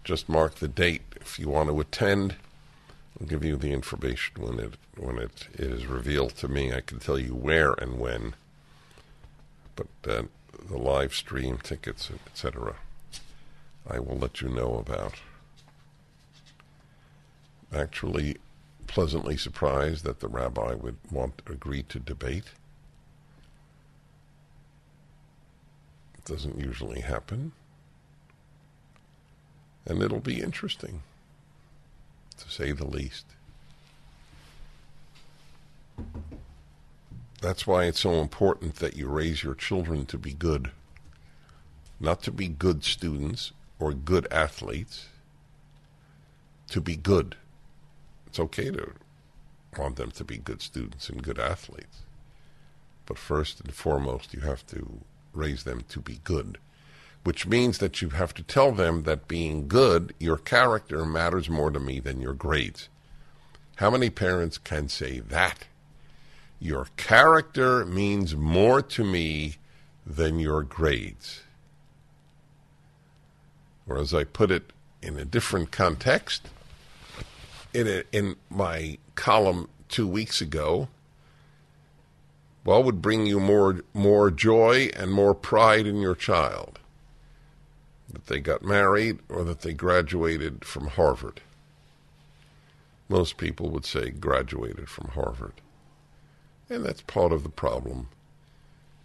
just 0.03 0.29
mark 0.29 0.55
the 0.55 0.67
date 0.67 1.03
if 1.19 1.37
you 1.37 1.49
want 1.49 1.69
to 1.69 1.79
attend. 1.79 2.35
I'll 3.19 3.27
give 3.27 3.43
you 3.43 3.57
the 3.57 3.71
information 3.71 4.41
when 4.41 4.59
it 4.59 4.73
when 4.97 5.17
it 5.17 5.47
is 5.53 5.85
revealed 5.85 6.35
to 6.37 6.47
me. 6.47 6.73
I 6.73 6.81
can 6.81 6.99
tell 6.99 7.19
you 7.19 7.35
where 7.35 7.73
and 7.73 7.99
when. 7.99 8.35
But 9.75 9.87
uh, 10.07 10.23
the 10.69 10.77
live 10.77 11.13
stream 11.13 11.57
tickets, 11.57 12.09
etc., 12.27 12.75
I 13.89 13.99
will 13.99 14.17
let 14.17 14.41
you 14.41 14.49
know 14.49 14.75
about. 14.75 15.15
Actually, 17.73 18.37
pleasantly 18.87 19.37
surprised 19.37 20.03
that 20.03 20.19
the 20.19 20.27
rabbi 20.27 20.73
would 20.73 20.97
want 21.11 21.41
agree 21.47 21.83
to 21.83 21.99
debate. 21.99 22.45
It 26.17 26.25
doesn't 26.25 26.59
usually 26.59 27.01
happen. 27.01 27.51
And 29.85 30.01
it'll 30.01 30.19
be 30.19 30.41
interesting 30.41 31.01
to 32.39 32.49
say 32.49 32.71
the 32.71 32.87
least. 32.87 33.25
That's 37.41 37.65
why 37.65 37.85
it's 37.85 38.01
so 38.01 38.15
important 38.15 38.75
that 38.75 38.97
you 38.97 39.07
raise 39.07 39.43
your 39.43 39.55
children 39.55 40.05
to 40.07 40.17
be 40.17 40.33
good, 40.33 40.71
not 41.99 42.21
to 42.23 42.31
be 42.31 42.47
good 42.47 42.83
students 42.83 43.53
or 43.79 43.93
good 43.93 44.27
athletes, 44.31 45.07
to 46.69 46.81
be 46.81 46.95
good. 46.95 47.35
It's 48.27 48.39
okay 48.39 48.71
to 48.71 48.91
want 49.77 49.95
them 49.95 50.11
to 50.11 50.23
be 50.23 50.37
good 50.37 50.61
students 50.61 51.09
and 51.09 51.23
good 51.23 51.39
athletes. 51.39 51.99
But 53.05 53.17
first 53.17 53.61
and 53.61 53.73
foremost, 53.73 54.33
you 54.33 54.41
have 54.41 54.65
to 54.67 54.99
raise 55.33 55.63
them 55.63 55.83
to 55.89 56.01
be 56.01 56.19
good 56.23 56.57
which 57.23 57.45
means 57.45 57.77
that 57.79 58.01
you 58.01 58.09
have 58.09 58.33
to 58.33 58.43
tell 58.43 58.71
them 58.71 59.03
that 59.03 59.27
being 59.27 59.67
good, 59.67 60.13
your 60.19 60.37
character 60.37 61.05
matters 61.05 61.49
more 61.49 61.71
to 61.71 61.79
me 61.79 61.99
than 61.99 62.21
your 62.21 62.33
grades. 62.33 62.89
How 63.75 63.89
many 63.89 64.09
parents 64.09 64.57
can 64.57 64.89
say 64.89 65.19
that? 65.19 65.65
Your 66.59 66.87
character 66.97 67.85
means 67.85 68.35
more 68.35 68.81
to 68.81 69.03
me 69.03 69.55
than 70.05 70.39
your 70.39 70.63
grades. 70.63 71.43
Or 73.87 73.97
as 73.97 74.13
I 74.13 74.23
put 74.23 74.51
it 74.51 74.71
in 75.01 75.17
a 75.17 75.25
different 75.25 75.71
context, 75.71 76.49
in, 77.73 77.87
a, 77.87 78.03
in 78.11 78.35
my 78.49 78.97
column 79.15 79.69
two 79.87 80.07
weeks 80.07 80.41
ago, 80.41 80.89
what 82.63 82.83
would 82.83 83.01
bring 83.01 83.25
you 83.25 83.39
more, 83.39 83.81
more 83.93 84.29
joy 84.29 84.89
and 84.95 85.11
more 85.11 85.33
pride 85.33 85.87
in 85.87 85.97
your 85.97 86.15
child? 86.15 86.78
That 88.11 88.27
they 88.27 88.39
got 88.39 88.63
married 88.63 89.19
or 89.29 89.43
that 89.43 89.61
they 89.61 89.73
graduated 89.73 90.65
from 90.65 90.87
Harvard. 90.87 91.41
Most 93.07 93.37
people 93.37 93.69
would 93.69 93.85
say 93.85 94.09
graduated 94.09 94.89
from 94.89 95.09
Harvard. 95.09 95.53
And 96.69 96.85
that's 96.85 97.01
part 97.01 97.31
of 97.31 97.43
the 97.43 97.49
problem 97.49 98.09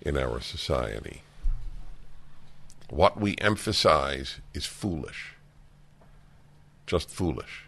in 0.00 0.18
our 0.18 0.40
society. 0.40 1.22
What 2.90 3.18
we 3.18 3.34
emphasize 3.38 4.40
is 4.52 4.66
foolish, 4.66 5.32
just 6.86 7.08
foolish. 7.08 7.64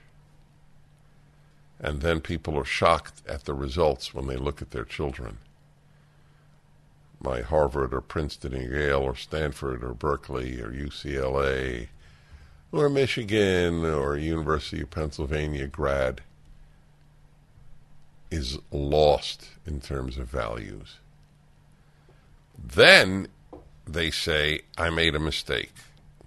And 1.80 2.00
then 2.00 2.20
people 2.20 2.58
are 2.58 2.64
shocked 2.64 3.22
at 3.28 3.44
the 3.44 3.54
results 3.54 4.14
when 4.14 4.26
they 4.26 4.36
look 4.36 4.62
at 4.62 4.70
their 4.70 4.84
children 4.84 5.38
my 7.20 7.40
Harvard 7.40 7.94
or 7.94 8.00
Princeton 8.00 8.54
or 8.54 8.62
Yale 8.62 9.02
or 9.02 9.16
Stanford 9.16 9.82
or 9.82 9.94
Berkeley 9.94 10.60
or 10.60 10.70
UCLA 10.70 11.88
or 12.72 12.88
Michigan 12.88 13.84
or 13.84 14.16
University 14.16 14.82
of 14.82 14.90
Pennsylvania 14.90 15.66
grad 15.66 16.20
is 18.30 18.58
lost 18.70 19.48
in 19.66 19.80
terms 19.80 20.18
of 20.18 20.28
values. 20.28 20.96
Then 22.62 23.28
they 23.86 24.10
say, 24.10 24.62
I 24.76 24.90
made 24.90 25.14
a 25.14 25.20
mistake. 25.20 25.72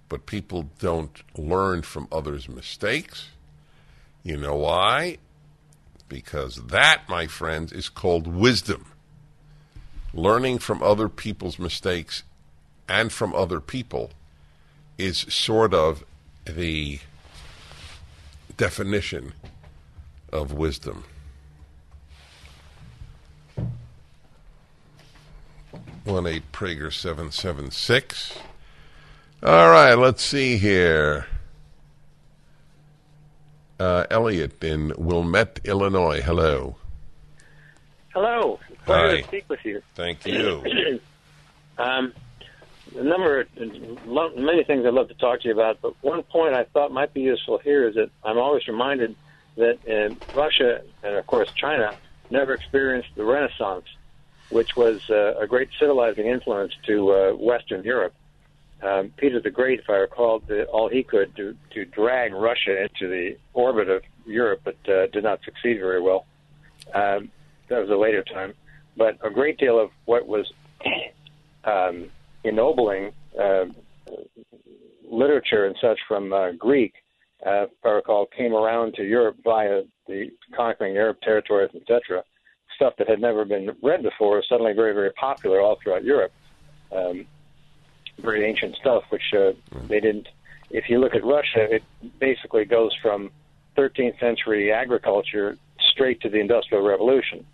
But 0.08 0.26
people 0.26 0.70
don't 0.80 1.22
learn 1.38 1.82
from 1.82 2.08
others' 2.10 2.48
mistakes. 2.48 3.28
You 4.24 4.36
know 4.36 4.56
why? 4.56 5.18
Because 6.08 6.56
that, 6.66 7.02
my 7.08 7.28
friends, 7.28 7.72
is 7.72 7.88
called 7.88 8.26
wisdom 8.26 8.86
learning 10.12 10.58
from 10.58 10.82
other 10.82 11.08
people's 11.08 11.58
mistakes 11.58 12.22
and 12.88 13.12
from 13.12 13.34
other 13.34 13.60
people 13.60 14.10
is 14.98 15.18
sort 15.28 15.72
of 15.72 16.04
the 16.44 16.98
definition 18.56 19.32
of 20.32 20.52
wisdom. 20.52 21.04
One 26.04 26.26
eight 26.26 26.50
Prager 26.52 26.92
seven 26.92 27.30
seven 27.30 27.70
six. 27.70 28.36
All 29.42 29.70
right, 29.70 29.94
let's 29.94 30.22
see 30.22 30.56
here. 30.58 31.26
Uh, 33.78 34.04
Elliot 34.10 34.62
in 34.62 34.92
Wilmette, 34.98 35.60
Illinois. 35.64 36.20
Hello. 36.20 36.76
Hello. 38.12 38.58
Pleasure 38.90 39.16
Hi. 39.16 39.20
to 39.20 39.28
speak 39.28 39.44
with 39.48 39.64
you. 39.64 39.82
Thank 39.94 40.26
you. 40.26 41.00
Um, 41.78 42.12
a 42.94 43.02
number, 43.02 43.46
many 43.56 44.64
things 44.64 44.84
I'd 44.84 44.92
love 44.92 45.08
to 45.08 45.14
talk 45.14 45.40
to 45.40 45.48
you 45.48 45.54
about, 45.54 45.80
but 45.80 45.94
one 46.02 46.22
point 46.22 46.52
I 46.52 46.64
thought 46.64 46.92
might 46.92 47.14
be 47.14 47.22
useful 47.22 47.56
here 47.56 47.88
is 47.88 47.94
that 47.94 48.10
I'm 48.22 48.36
always 48.36 48.68
reminded 48.68 49.16
that 49.56 49.78
uh, 49.88 50.14
Russia 50.38 50.82
and 51.02 51.14
of 51.14 51.26
course 51.26 51.50
China 51.54 51.96
never 52.28 52.52
experienced 52.52 53.08
the 53.14 53.24
Renaissance, 53.24 53.86
which 54.50 54.76
was 54.76 55.08
uh, 55.08 55.38
a 55.40 55.46
great 55.46 55.70
civilizing 55.78 56.26
influence 56.26 56.74
to 56.86 57.12
uh, 57.12 57.32
Western 57.32 57.82
Europe. 57.82 58.12
Um, 58.82 59.10
Peter 59.16 59.40
the 59.40 59.50
Great, 59.50 59.80
if 59.80 59.88
I 59.88 59.94
recall, 59.94 60.40
did 60.40 60.66
all 60.66 60.90
he 60.90 61.02
could 61.02 61.34
to 61.36 61.56
to 61.70 61.86
drag 61.86 62.34
Russia 62.34 62.82
into 62.82 63.08
the 63.08 63.38
orbit 63.54 63.88
of 63.88 64.02
Europe, 64.26 64.60
but 64.64 64.76
uh, 64.86 65.06
did 65.06 65.24
not 65.24 65.42
succeed 65.44 65.78
very 65.78 66.02
well. 66.02 66.26
Um, 66.92 67.30
that 67.68 67.78
was 67.78 67.88
a 67.88 67.96
later 67.96 68.22
time, 68.22 68.52
but 69.00 69.16
a 69.24 69.30
great 69.30 69.56
deal 69.56 69.80
of 69.80 69.88
what 70.04 70.28
was 70.28 70.52
um, 71.64 72.10
ennobling 72.44 73.12
uh, 73.40 73.64
literature 75.10 75.64
and 75.64 75.74
such 75.80 75.98
from 76.06 76.34
uh, 76.34 76.52
Greek, 76.52 76.92
uh, 77.46 77.62
if 77.62 77.70
I 77.82 77.88
recall, 77.88 78.26
came 78.26 78.52
around 78.52 78.92
to 78.96 79.02
Europe 79.02 79.38
via 79.42 79.84
the 80.06 80.30
conquering 80.54 80.98
Arab 80.98 81.18
territories, 81.22 81.70
etc. 81.74 82.22
Stuff 82.76 82.92
that 82.98 83.08
had 83.08 83.22
never 83.22 83.46
been 83.46 83.74
read 83.82 84.02
before, 84.02 84.42
suddenly 84.46 84.74
very, 84.74 84.92
very 84.92 85.12
popular 85.14 85.62
all 85.62 85.78
throughout 85.82 86.04
Europe. 86.04 86.32
Um, 86.94 87.24
very 88.18 88.44
ancient 88.44 88.76
stuff, 88.76 89.04
which 89.08 89.32
uh, 89.32 89.52
they 89.88 90.00
didn't. 90.00 90.28
If 90.68 90.90
you 90.90 91.00
look 91.00 91.14
at 91.14 91.24
Russia, 91.24 91.74
it 91.74 91.82
basically 92.18 92.66
goes 92.66 92.94
from 93.00 93.30
13th 93.78 94.20
century 94.20 94.70
agriculture 94.70 95.56
straight 95.90 96.20
to 96.20 96.28
the 96.28 96.38
Industrial 96.38 96.84
Revolution, 96.84 97.46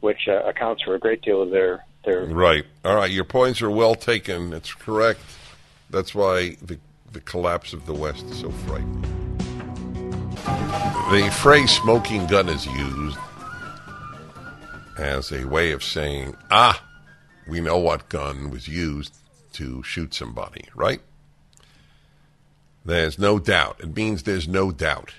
which 0.00 0.28
uh, 0.28 0.42
accounts 0.44 0.82
for 0.82 0.94
a 0.94 0.98
great 0.98 1.22
deal 1.22 1.42
of 1.42 1.50
their 1.50 1.84
their. 2.04 2.26
Right. 2.26 2.64
All 2.84 2.96
right. 2.96 3.10
Your 3.10 3.24
points 3.24 3.62
are 3.62 3.70
well 3.70 3.94
taken. 3.94 4.52
It's 4.52 4.72
correct. 4.72 5.20
That's 5.90 6.14
why 6.14 6.56
the 6.62 6.78
the 7.12 7.20
collapse 7.20 7.72
of 7.72 7.86
the 7.86 7.94
West 7.94 8.24
is 8.26 8.40
so 8.40 8.50
frightening. 8.50 9.02
The 11.10 11.30
phrase 11.40 11.70
"smoking 11.70 12.26
gun" 12.26 12.48
is 12.48 12.66
used 12.66 13.18
as 14.98 15.32
a 15.32 15.44
way 15.44 15.72
of 15.72 15.82
saying, 15.82 16.36
"Ah, 16.50 16.82
we 17.48 17.60
know 17.60 17.78
what 17.78 18.08
gun 18.08 18.50
was 18.50 18.68
used 18.68 19.14
to 19.54 19.82
shoot 19.82 20.14
somebody." 20.14 20.64
Right? 20.74 21.00
There's 22.84 23.18
no 23.18 23.38
doubt. 23.38 23.80
It 23.80 23.96
means 23.96 24.22
there's 24.24 24.48
no 24.48 24.70
doubt. 24.70 25.14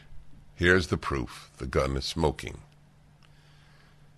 Here's 0.55 0.87
the 0.87 0.97
proof: 0.97 1.49
the 1.57 1.65
gun 1.65 1.97
is 1.97 2.05
smoking. 2.05 2.59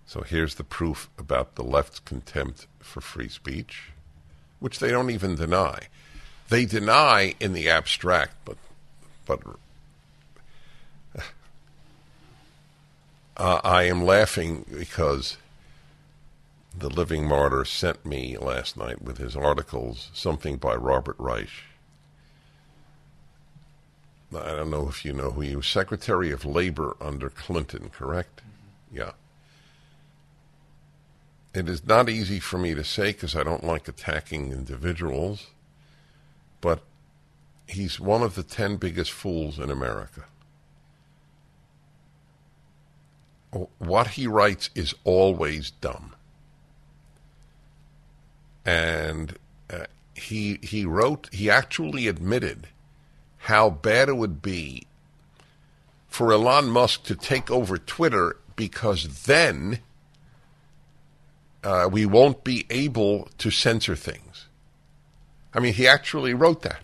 So 0.08 0.22
here's 0.22 0.54
the 0.54 0.64
proof 0.64 1.10
about 1.18 1.54
the 1.54 1.62
left's 1.62 2.00
contempt 2.00 2.66
for 2.80 3.02
free 3.02 3.28
speech, 3.28 3.90
which 4.58 4.78
they 4.78 4.88
don't 4.90 5.10
even 5.10 5.34
deny. 5.34 5.88
They 6.48 6.64
deny 6.64 7.34
in 7.38 7.52
the 7.52 7.68
abstract, 7.68 8.34
but 8.46 8.56
but 9.26 9.40
uh, 13.36 13.60
I 13.62 13.82
am 13.82 14.02
laughing 14.02 14.64
because 14.74 15.36
the 16.74 16.88
Living 16.88 17.28
Martyr 17.28 17.66
sent 17.66 18.06
me 18.06 18.38
last 18.38 18.78
night 18.78 19.02
with 19.02 19.18
his 19.18 19.36
articles 19.36 20.10
something 20.14 20.56
by 20.56 20.74
Robert 20.74 21.16
Reich. 21.18 21.50
I 24.34 24.56
don't 24.56 24.70
know 24.70 24.88
if 24.88 25.04
you 25.04 25.12
know 25.12 25.32
who 25.32 25.42
he 25.42 25.54
was, 25.54 25.66
Secretary 25.66 26.30
of 26.30 26.46
Labor 26.46 26.96
under 26.98 27.28
Clinton, 27.28 27.90
correct? 27.90 28.40
Yeah. 28.90 29.12
It 31.54 31.68
is 31.68 31.86
not 31.86 32.08
easy 32.08 32.40
for 32.40 32.58
me 32.58 32.74
to 32.74 32.84
say 32.84 33.12
because 33.12 33.34
I 33.34 33.42
don't 33.42 33.64
like 33.64 33.88
attacking 33.88 34.52
individuals, 34.52 35.48
but 36.60 36.82
he's 37.66 37.98
one 37.98 38.22
of 38.22 38.34
the 38.34 38.42
10 38.42 38.76
biggest 38.76 39.10
fools 39.10 39.58
in 39.58 39.70
America. 39.70 40.24
What 43.78 44.08
he 44.08 44.26
writes 44.26 44.68
is 44.74 44.94
always 45.04 45.70
dumb. 45.70 46.14
And 48.66 49.38
uh, 49.70 49.86
he, 50.14 50.58
he 50.62 50.84
wrote, 50.84 51.30
he 51.32 51.48
actually 51.48 52.08
admitted 52.08 52.68
how 53.38 53.70
bad 53.70 54.10
it 54.10 54.16
would 54.16 54.42
be 54.42 54.86
for 56.08 56.32
Elon 56.32 56.68
Musk 56.68 57.04
to 57.04 57.14
take 57.14 57.50
over 57.50 57.78
Twitter 57.78 58.36
because 58.56 59.24
then 59.24 59.78
uh, 61.64 61.88
we 61.90 62.06
won't 62.06 62.44
be 62.44 62.66
able 62.70 63.28
to 63.38 63.50
censor 63.50 63.96
things. 63.96 64.46
I 65.52 65.60
mean, 65.60 65.74
he 65.74 65.88
actually 65.88 66.34
wrote 66.34 66.62
that. 66.62 66.80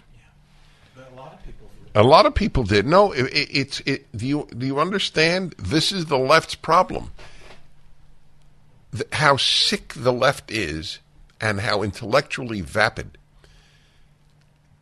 A 0.96 1.16
lot 1.16 1.34
of 1.34 1.44
people. 1.44 1.70
A 1.94 2.02
lot 2.02 2.26
of 2.26 2.34
people 2.34 2.62
did. 2.64 2.86
No, 2.86 3.12
it, 3.12 3.26
it, 3.26 3.48
it's. 3.50 3.80
It, 3.80 4.16
do 4.16 4.26
you 4.26 4.48
do 4.56 4.66
you 4.66 4.80
understand? 4.80 5.54
This 5.58 5.92
is 5.92 6.06
the 6.06 6.18
left's 6.18 6.54
problem. 6.54 7.12
The, 8.90 9.06
how 9.12 9.36
sick 9.36 9.92
the 9.94 10.12
left 10.12 10.50
is, 10.50 10.98
and 11.40 11.60
how 11.60 11.82
intellectually 11.82 12.60
vapid. 12.60 13.18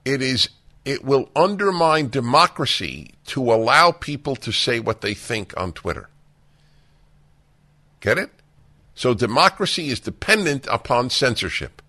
It 0.04 0.22
is. 0.22 0.48
It 0.84 1.04
will 1.04 1.28
undermine 1.36 2.08
democracy 2.08 3.12
to 3.26 3.52
allow 3.52 3.92
people 3.92 4.34
to 4.36 4.50
say 4.50 4.80
what 4.80 5.00
they 5.00 5.14
think 5.14 5.54
on 5.56 5.72
Twitter. 5.72 6.08
Get 8.00 8.18
it? 8.18 8.30
So 8.94 9.14
democracy 9.14 9.88
is 9.88 10.00
dependent 10.00 10.66
upon 10.70 11.10
censorship. 11.10 11.80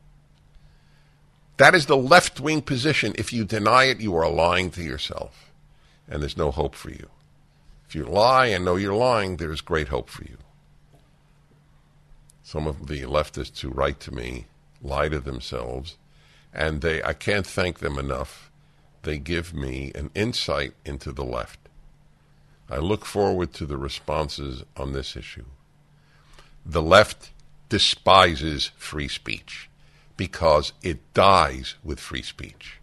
That 1.57 1.75
is 1.75 1.85
the 1.85 1.97
left 1.97 2.39
wing 2.39 2.61
position. 2.61 3.13
If 3.17 3.31
you 3.31 3.45
deny 3.45 3.85
it, 3.85 3.99
you 3.99 4.15
are 4.15 4.29
lying 4.29 4.71
to 4.71 4.83
yourself. 4.83 5.51
And 6.07 6.21
there's 6.21 6.37
no 6.37 6.51
hope 6.51 6.75
for 6.75 6.89
you. 6.89 7.09
If 7.87 7.95
you 7.95 8.05
lie 8.05 8.47
and 8.47 8.65
know 8.65 8.75
you're 8.75 8.95
lying, 8.95 9.37
there's 9.37 9.61
great 9.61 9.89
hope 9.89 10.09
for 10.09 10.23
you. 10.23 10.37
Some 12.41 12.67
of 12.67 12.87
the 12.87 13.01
leftists 13.01 13.59
who 13.61 13.69
write 13.69 13.99
to 14.01 14.11
me 14.11 14.47
lie 14.81 15.09
to 15.09 15.19
themselves, 15.19 15.97
and 16.53 16.81
they 16.81 17.01
I 17.03 17.13
can't 17.13 17.47
thank 17.47 17.79
them 17.79 17.97
enough. 17.97 18.51
They 19.03 19.17
give 19.17 19.53
me 19.53 19.91
an 19.95 20.11
insight 20.15 20.73
into 20.85 21.11
the 21.11 21.23
left. 21.23 21.59
I 22.69 22.77
look 22.77 23.05
forward 23.05 23.53
to 23.53 23.65
the 23.65 23.77
responses 23.77 24.63
on 24.75 24.93
this 24.93 25.15
issue. 25.15 25.45
The 26.65 26.81
left 26.81 27.31
despises 27.69 28.71
free 28.77 29.07
speech 29.07 29.69
because 30.15 30.73
it 30.81 30.99
dies 31.13 31.75
with 31.83 31.99
free 31.99 32.21
speech. 32.21 32.79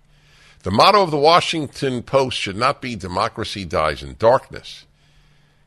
The 0.63 0.71
motto 0.71 1.03
of 1.03 1.11
the 1.11 1.17
Washington 1.17 2.03
Post 2.03 2.37
should 2.37 2.57
not 2.57 2.83
be 2.83 2.95
democracy 2.95 3.65
dies 3.65 4.03
in 4.03 4.17
darkness. 4.19 4.85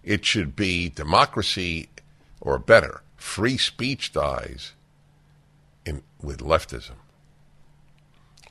It 0.03 0.25
should 0.25 0.55
be 0.55 0.89
democracy, 0.89 1.89
or 2.41 2.59
better, 2.59 3.01
free 3.15 3.57
speech 3.57 4.11
dies 4.11 4.73
in, 5.85 6.03
with 6.21 6.39
leftism. 6.39 6.95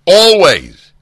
Always. 0.06 0.92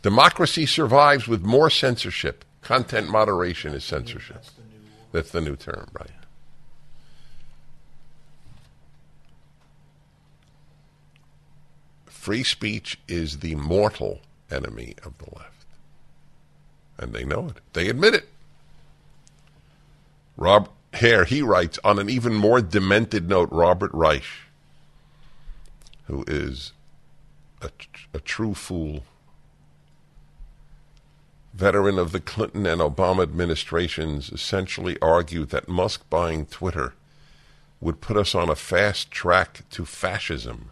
Democracy 0.03 0.66
survives 0.66 1.29
with 1.29 1.42
more 1.42 1.70
censorship. 1.70 2.44
Content 2.61 3.09
moderation 3.09 3.72
is 3.72 3.85
censorship. 3.85 4.37
That's 4.37 4.50
the 4.50 4.62
new. 4.62 4.81
That's 5.12 5.31
the 5.31 5.40
new 5.40 5.57
term, 5.57 5.88
right? 5.92 6.11
Free 12.20 12.44
speech 12.44 12.98
is 13.09 13.38
the 13.38 13.54
mortal 13.54 14.20
enemy 14.50 14.94
of 15.06 15.16
the 15.16 15.35
left. 15.35 15.64
And 16.98 17.14
they 17.14 17.24
know 17.24 17.48
it. 17.48 17.62
They 17.72 17.88
admit 17.88 18.12
it. 18.12 18.28
Rob 20.37 20.68
Hare, 20.92 21.24
he 21.24 21.40
writes 21.40 21.78
on 21.83 21.98
an 21.98 22.11
even 22.11 22.35
more 22.35 22.61
demented 22.61 23.26
note, 23.26 23.48
Robert 23.50 23.90
Reich, 23.94 24.26
who 26.09 26.22
is 26.26 26.72
a, 27.62 27.70
a 28.12 28.20
true 28.20 28.52
fool, 28.52 29.04
veteran 31.54 31.98
of 31.98 32.12
the 32.12 32.20
Clinton 32.20 32.66
and 32.66 32.83
Obama 32.83 33.22
administrations, 33.22 34.30
essentially 34.30 34.98
argued 35.00 35.48
that 35.48 35.70
Musk 35.70 36.04
buying 36.11 36.44
Twitter 36.44 36.92
would 37.80 38.02
put 38.02 38.18
us 38.18 38.35
on 38.35 38.50
a 38.50 38.54
fast 38.54 39.11
track 39.11 39.62
to 39.70 39.87
fascism. 39.87 40.70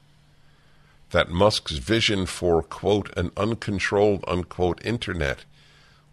That 1.10 1.30
Musk's 1.30 1.72
vision 1.72 2.26
for, 2.26 2.62
quote, 2.62 3.16
an 3.16 3.30
uncontrolled, 3.36 4.24
unquote, 4.28 4.84
internet 4.84 5.44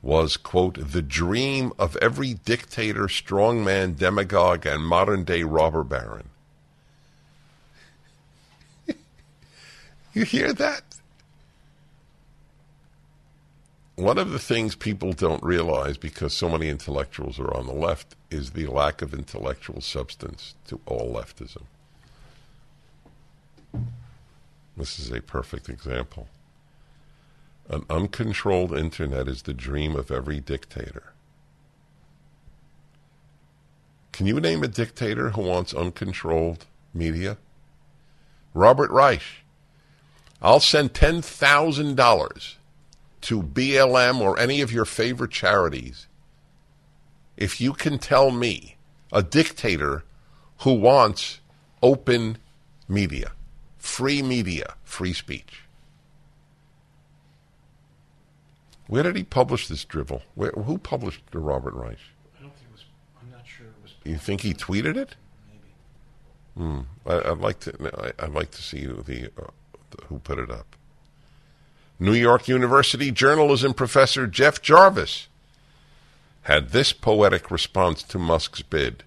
was, 0.01 0.37
quote, 0.37 0.91
the 0.91 1.01
dream 1.01 1.73
of 1.79 1.97
every 1.97 2.35
dictator, 2.35 3.07
strongman, 3.07 3.97
demagogue, 3.97 4.65
and 4.65 4.85
modern 4.85 5.23
day 5.23 5.43
robber 5.43 5.83
baron. 5.83 6.29
you 10.13 10.23
hear 10.23 10.53
that? 10.53 10.83
One 13.95 14.17
of 14.17 14.31
the 14.31 14.39
things 14.39 14.75
people 14.75 15.13
don't 15.13 15.41
realize 15.41 15.97
because 15.97 16.33
so 16.33 16.49
many 16.49 16.67
intellectuals 16.67 17.39
are 17.39 17.53
on 17.55 17.65
the 17.65 17.73
left 17.73 18.15
is 18.29 18.51
the 18.51 18.67
lack 18.67 19.01
of 19.01 19.13
intellectual 19.13 19.79
substance 19.79 20.53
to 20.67 20.79
all 20.85 21.13
leftism. 21.13 21.63
This 24.77 24.99
is 24.99 25.11
a 25.11 25.21
perfect 25.21 25.69
example. 25.69 26.27
An 27.69 27.85
uncontrolled 27.89 28.77
internet 28.77 29.27
is 29.27 29.43
the 29.43 29.53
dream 29.53 29.95
of 29.95 30.11
every 30.11 30.39
dictator. 30.39 31.13
Can 34.11 34.27
you 34.27 34.39
name 34.39 34.63
a 34.63 34.67
dictator 34.67 35.31
who 35.31 35.41
wants 35.41 35.73
uncontrolled 35.73 36.65
media? 36.93 37.37
Robert 38.53 38.91
Reich. 38.91 39.23
I'll 40.41 40.59
send 40.59 40.93
$10,000 40.93 42.55
to 43.21 43.43
BLM 43.43 44.21
or 44.21 44.37
any 44.37 44.61
of 44.61 44.71
your 44.71 44.85
favorite 44.85 45.31
charities 45.31 46.07
if 47.37 47.59
you 47.59 47.73
can 47.73 47.97
tell 47.97 48.31
me 48.31 48.77
a 49.11 49.21
dictator 49.21 50.03
who 50.59 50.73
wants 50.73 51.41
open 51.81 52.37
media, 52.87 53.31
free 53.85 54.21
media, 54.21 54.75
free 54.83 55.13
speech. 55.13 55.61
Where 58.87 59.03
did 59.03 59.15
he 59.15 59.23
publish 59.23 59.67
this 59.67 59.85
drivel? 59.85 60.23
Where, 60.33 60.51
who 60.51 60.77
published 60.77 61.21
the 61.31 61.39
Robert 61.39 61.73
Reich? 61.73 61.97
I 62.37 62.41
don't 62.41 62.53
think 62.53 62.67
it 62.69 62.71
was. 62.71 62.85
I'm 63.21 63.31
not 63.31 63.45
sure 63.45 63.67
it 63.67 63.73
was. 63.81 63.93
You 64.03 64.17
think 64.17 64.41
he 64.41 64.53
tweeted 64.53 64.97
it? 64.97 65.15
Maybe. 65.47 66.67
Hmm. 66.67 66.81
I, 67.05 67.31
I'd 67.31 67.39
like 67.39 67.59
to. 67.61 68.13
I, 68.19 68.25
I'd 68.25 68.33
like 68.33 68.51
to 68.51 68.61
see 68.61 68.85
the, 68.85 69.31
uh, 69.39 69.51
the 69.91 70.05
who 70.07 70.19
put 70.19 70.39
it 70.39 70.51
up. 70.51 70.75
New 71.99 72.13
York 72.13 72.47
University 72.47 73.11
journalism 73.11 73.73
professor 73.73 74.27
Jeff 74.27 74.61
Jarvis 74.61 75.29
had 76.43 76.69
this 76.69 76.91
poetic 76.91 77.49
response 77.49 78.03
to 78.03 78.19
Musk's 78.19 78.61
bid. 78.61 79.03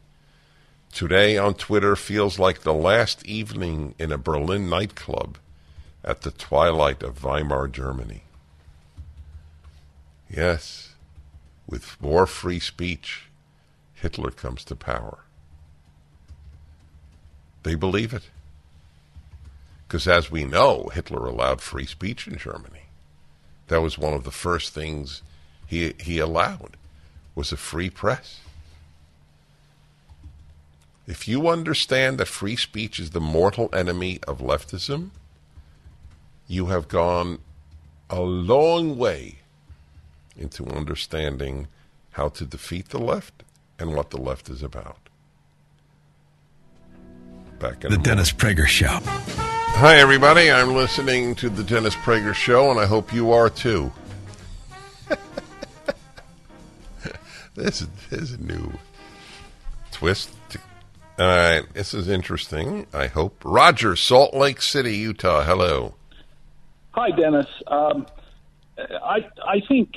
Today 0.92 1.38
on 1.38 1.54
Twitter 1.54 1.94
feels 1.94 2.38
like 2.38 2.60
the 2.60 2.74
last 2.74 3.24
evening 3.24 3.94
in 3.98 4.10
a 4.10 4.18
Berlin 4.18 4.68
nightclub 4.68 5.38
at 6.02 6.22
the 6.22 6.30
twilight 6.30 7.02
of 7.02 7.22
Weimar 7.22 7.68
Germany. 7.68 8.22
Yes, 10.28 10.94
with 11.68 12.00
more 12.00 12.26
free 12.26 12.58
speech, 12.58 13.28
Hitler 13.94 14.30
comes 14.30 14.64
to 14.64 14.74
power. 14.76 15.18
They 17.62 17.74
believe 17.74 18.12
it. 18.12 18.30
Because 19.86 20.08
as 20.08 20.30
we 20.30 20.44
know, 20.44 20.90
Hitler 20.92 21.26
allowed 21.26 21.60
free 21.60 21.86
speech 21.86 22.26
in 22.26 22.38
Germany. 22.38 22.86
That 23.68 23.82
was 23.82 23.98
one 23.98 24.14
of 24.14 24.24
the 24.24 24.30
first 24.30 24.74
things 24.74 25.22
he, 25.66 25.94
he 26.00 26.18
allowed 26.18 26.76
was 27.34 27.52
a 27.52 27.56
free 27.56 27.90
press. 27.90 28.40
If 31.08 31.26
you 31.26 31.48
understand 31.48 32.18
that 32.18 32.28
free 32.28 32.54
speech 32.54 33.00
is 33.00 33.10
the 33.10 33.20
mortal 33.20 33.70
enemy 33.72 34.20
of 34.28 34.40
leftism, 34.40 35.08
you 36.46 36.66
have 36.66 36.86
gone 36.86 37.38
a 38.10 38.20
long 38.20 38.98
way 38.98 39.38
into 40.36 40.66
understanding 40.66 41.68
how 42.10 42.28
to 42.28 42.44
defeat 42.44 42.90
the 42.90 42.98
left 42.98 43.42
and 43.78 43.94
what 43.94 44.10
the 44.10 44.20
left 44.20 44.50
is 44.50 44.62
about. 44.62 44.98
Back 47.58 47.86
in 47.86 47.90
The 47.90 47.96
Dennis 47.96 48.30
Prager 48.30 48.66
Show. 48.66 48.98
Hi, 49.00 49.96
everybody. 49.96 50.50
I'm 50.50 50.74
listening 50.74 51.34
to 51.36 51.48
the 51.48 51.64
Dennis 51.64 51.94
Prager 51.94 52.34
Show, 52.34 52.70
and 52.70 52.78
I 52.78 52.84
hope 52.84 53.14
you 53.14 53.32
are 53.32 53.48
too. 53.48 53.90
this, 57.54 57.80
is, 57.80 57.88
this 58.10 58.20
is 58.20 58.32
a 58.32 58.42
new 58.42 58.70
twist. 59.90 60.32
All 61.18 61.26
right, 61.26 61.62
this 61.74 61.94
is 61.94 62.08
interesting. 62.08 62.86
I 62.94 63.08
hope. 63.08 63.42
Roger, 63.44 63.96
Salt 63.96 64.34
Lake 64.34 64.62
City, 64.62 64.96
Utah. 64.98 65.42
Hello. 65.42 65.96
Hi, 66.92 67.10
Dennis. 67.10 67.46
Um, 67.66 68.06
I 68.78 69.26
I 69.44 69.60
think 69.66 69.96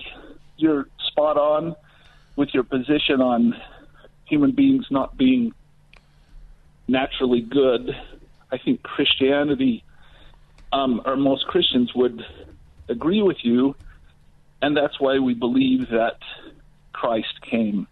you're 0.58 0.88
spot 1.10 1.38
on 1.38 1.76
with 2.36 2.50
your 2.56 2.64
position 2.64 3.22
on 3.22 3.56
human 4.26 4.52
beings 4.52 4.88
not 4.90 5.16
being 5.16 5.54
naturally 6.88 7.42
good. 7.42 7.96
I 8.52 8.58
think 8.58 8.82
Christianity, 8.82 9.84
um, 10.74 11.04
or 11.06 11.16
most 11.18 11.46
Christians 11.46 11.94
would 11.94 12.26
agree 12.90 13.22
with 13.22 13.38
you, 13.44 13.76
and 14.62 14.76
that's 14.76 15.00
why 15.00 15.20
we 15.20 15.36
believe 15.36 15.90
that 15.90 16.18
Christ 16.94 17.42
came 17.42 17.88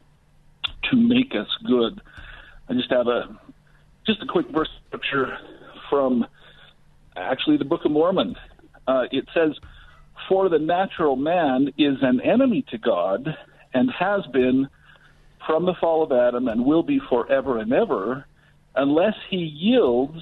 to 0.90 0.96
make 0.96 1.36
us 1.36 1.50
good. 1.68 2.02
I 2.70 2.74
just 2.74 2.92
have 2.92 3.08
a 3.08 3.36
just 4.06 4.22
a 4.22 4.28
quick 4.28 4.48
verse 4.50 4.70
scripture 4.88 5.38
from 5.90 6.26
actually 7.16 7.58
the 7.58 7.66
Book 7.66 7.84
of 7.84 7.92
Mormon. 7.92 8.36
Uh, 8.88 9.06
it 9.12 9.26
says, 9.34 9.58
"For 10.28 10.50
the 10.50 10.60
natural 10.60 11.16
man 11.16 11.74
is 11.78 11.98
an 12.02 12.22
enemy 12.22 12.64
to 12.70 12.78
God, 12.78 13.36
and 13.74 13.90
has 13.92 14.26
been 14.28 14.70
from 15.48 15.66
the 15.66 15.74
fall 15.74 16.04
of 16.04 16.12
Adam, 16.12 16.48
and 16.48 16.64
will 16.64 16.84
be 16.84 17.00
forever 17.00 17.58
and 17.58 17.74
ever, 17.74 18.26
unless 18.76 19.16
he 19.30 19.38
yields 19.38 20.22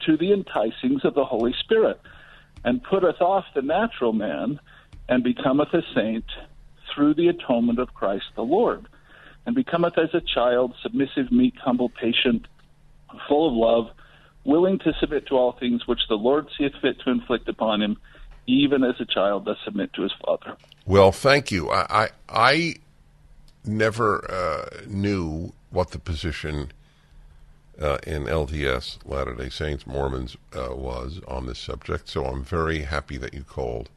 to 0.00 0.18
the 0.18 0.32
enticings 0.32 1.04
of 1.04 1.14
the 1.14 1.24
Holy 1.24 1.54
Spirit, 1.54 1.98
and 2.62 2.82
putteth 2.82 3.22
off 3.22 3.46
the 3.54 3.62
natural 3.62 4.12
man, 4.12 4.60
and 5.08 5.24
becometh 5.24 5.72
a 5.72 5.82
saint 5.94 6.26
through 6.92 7.14
the 7.14 7.28
atonement 7.28 7.78
of 7.78 7.94
Christ 7.94 8.26
the 8.34 8.44
Lord." 8.44 8.86
And 9.46 9.54
becometh 9.54 9.98
as 9.98 10.10
a 10.14 10.20
child, 10.20 10.74
submissive, 10.82 11.32
meek, 11.32 11.54
humble, 11.62 11.88
patient, 11.88 12.46
full 13.28 13.48
of 13.48 13.54
love, 13.54 13.94
willing 14.44 14.78
to 14.80 14.92
submit 15.00 15.26
to 15.26 15.34
all 15.34 15.52
things 15.52 15.86
which 15.86 16.00
the 16.08 16.14
Lord 16.14 16.48
seeth 16.56 16.72
fit 16.80 17.00
to 17.00 17.10
inflict 17.10 17.48
upon 17.48 17.82
him, 17.82 17.96
even 18.46 18.84
as 18.84 18.94
a 19.00 19.04
child 19.04 19.44
does 19.44 19.56
submit 19.64 19.92
to 19.94 20.02
his 20.02 20.12
father. 20.24 20.56
Well, 20.86 21.12
thank 21.12 21.50
you. 21.50 21.70
I 21.70 21.86
I, 21.90 22.08
I 22.28 22.74
never 23.64 24.30
uh, 24.30 24.86
knew 24.86 25.52
what 25.70 25.90
the 25.90 25.98
position 25.98 26.72
uh, 27.80 27.98
in 28.06 28.24
LDS 28.24 28.98
Latter 29.04 29.34
Day 29.34 29.48
Saints 29.48 29.86
Mormons 29.86 30.36
uh, 30.54 30.74
was 30.74 31.20
on 31.26 31.46
this 31.46 31.58
subject, 31.58 32.08
so 32.08 32.26
I'm 32.26 32.44
very 32.44 32.82
happy 32.82 33.16
that 33.16 33.34
you 33.34 33.42
called. 33.42 33.88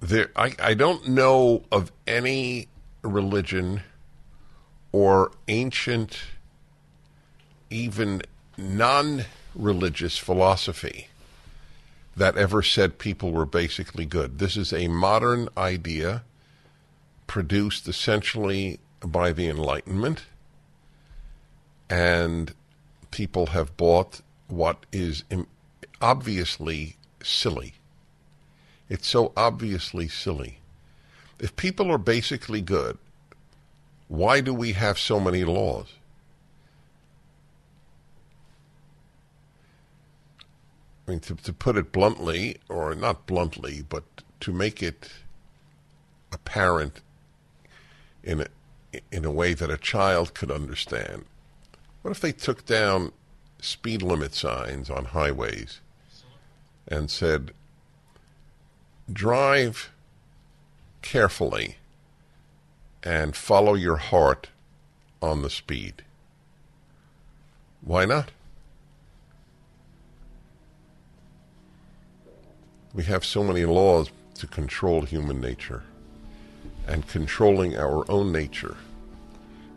There, 0.00 0.30
I, 0.36 0.54
I 0.60 0.74
don't 0.74 1.08
know 1.08 1.64
of 1.72 1.90
any 2.06 2.68
religion 3.02 3.82
or 4.92 5.32
ancient, 5.48 6.18
even 7.70 8.22
non 8.56 9.24
religious 9.54 10.16
philosophy 10.16 11.08
that 12.16 12.36
ever 12.36 12.62
said 12.62 12.98
people 12.98 13.32
were 13.32 13.46
basically 13.46 14.04
good. 14.04 14.38
This 14.38 14.56
is 14.56 14.72
a 14.72 14.88
modern 14.88 15.48
idea 15.56 16.24
produced 17.26 17.86
essentially 17.86 18.80
by 19.00 19.32
the 19.32 19.48
Enlightenment, 19.48 20.24
and 21.88 22.54
people 23.10 23.46
have 23.46 23.76
bought 23.76 24.20
what 24.48 24.84
is 24.92 25.24
obviously 26.00 26.96
silly. 27.22 27.74
It's 28.88 29.06
so 29.06 29.32
obviously 29.36 30.08
silly. 30.08 30.60
If 31.38 31.56
people 31.56 31.90
are 31.90 31.98
basically 31.98 32.60
good, 32.60 32.98
why 34.08 34.40
do 34.40 34.54
we 34.54 34.72
have 34.72 34.98
so 34.98 35.20
many 35.20 35.44
laws? 35.44 35.92
I 41.06 41.12
mean, 41.12 41.20
to, 41.20 41.34
to 41.36 41.52
put 41.52 41.76
it 41.76 41.92
bluntly, 41.92 42.58
or 42.68 42.94
not 42.94 43.26
bluntly, 43.26 43.82
but 43.88 44.04
to 44.40 44.52
make 44.52 44.82
it 44.82 45.10
apparent 46.32 47.00
in 48.22 48.42
a, 48.42 48.46
in 49.10 49.24
a 49.24 49.30
way 49.30 49.54
that 49.54 49.70
a 49.70 49.78
child 49.78 50.34
could 50.34 50.50
understand. 50.50 51.24
What 52.02 52.10
if 52.10 52.20
they 52.20 52.32
took 52.32 52.66
down 52.66 53.12
speed 53.60 54.02
limit 54.02 54.34
signs 54.34 54.90
on 54.90 55.06
highways 55.06 55.80
and 56.86 57.10
said, 57.10 57.52
drive 59.12 59.90
carefully 61.02 61.76
and 63.02 63.34
follow 63.34 63.74
your 63.74 63.96
heart 63.96 64.48
on 65.22 65.42
the 65.42 65.50
speed? 65.50 66.02
Why 67.80 68.04
not? 68.04 68.30
We 72.94 73.04
have 73.04 73.24
so 73.24 73.44
many 73.44 73.64
laws 73.64 74.10
to 74.34 74.46
control 74.46 75.02
human 75.02 75.40
nature, 75.40 75.84
and 76.86 77.06
controlling 77.06 77.76
our 77.76 78.10
own 78.10 78.32
nature 78.32 78.76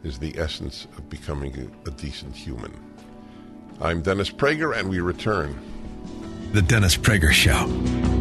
is 0.04 0.18
the 0.18 0.38
essence 0.38 0.88
of 0.98 1.10
becoming 1.10 1.72
a, 1.86 1.92
decent 1.92 2.36
human. 2.36 2.74
I'm 3.80 4.02
Dennis 4.02 4.30
Prager, 4.30 4.76
and 4.76 4.90
we 4.90 5.00
return. 5.00 5.60
The 6.54 6.62
Dennis 6.62 6.98
Prager 6.98 7.32
Show. 7.32 8.21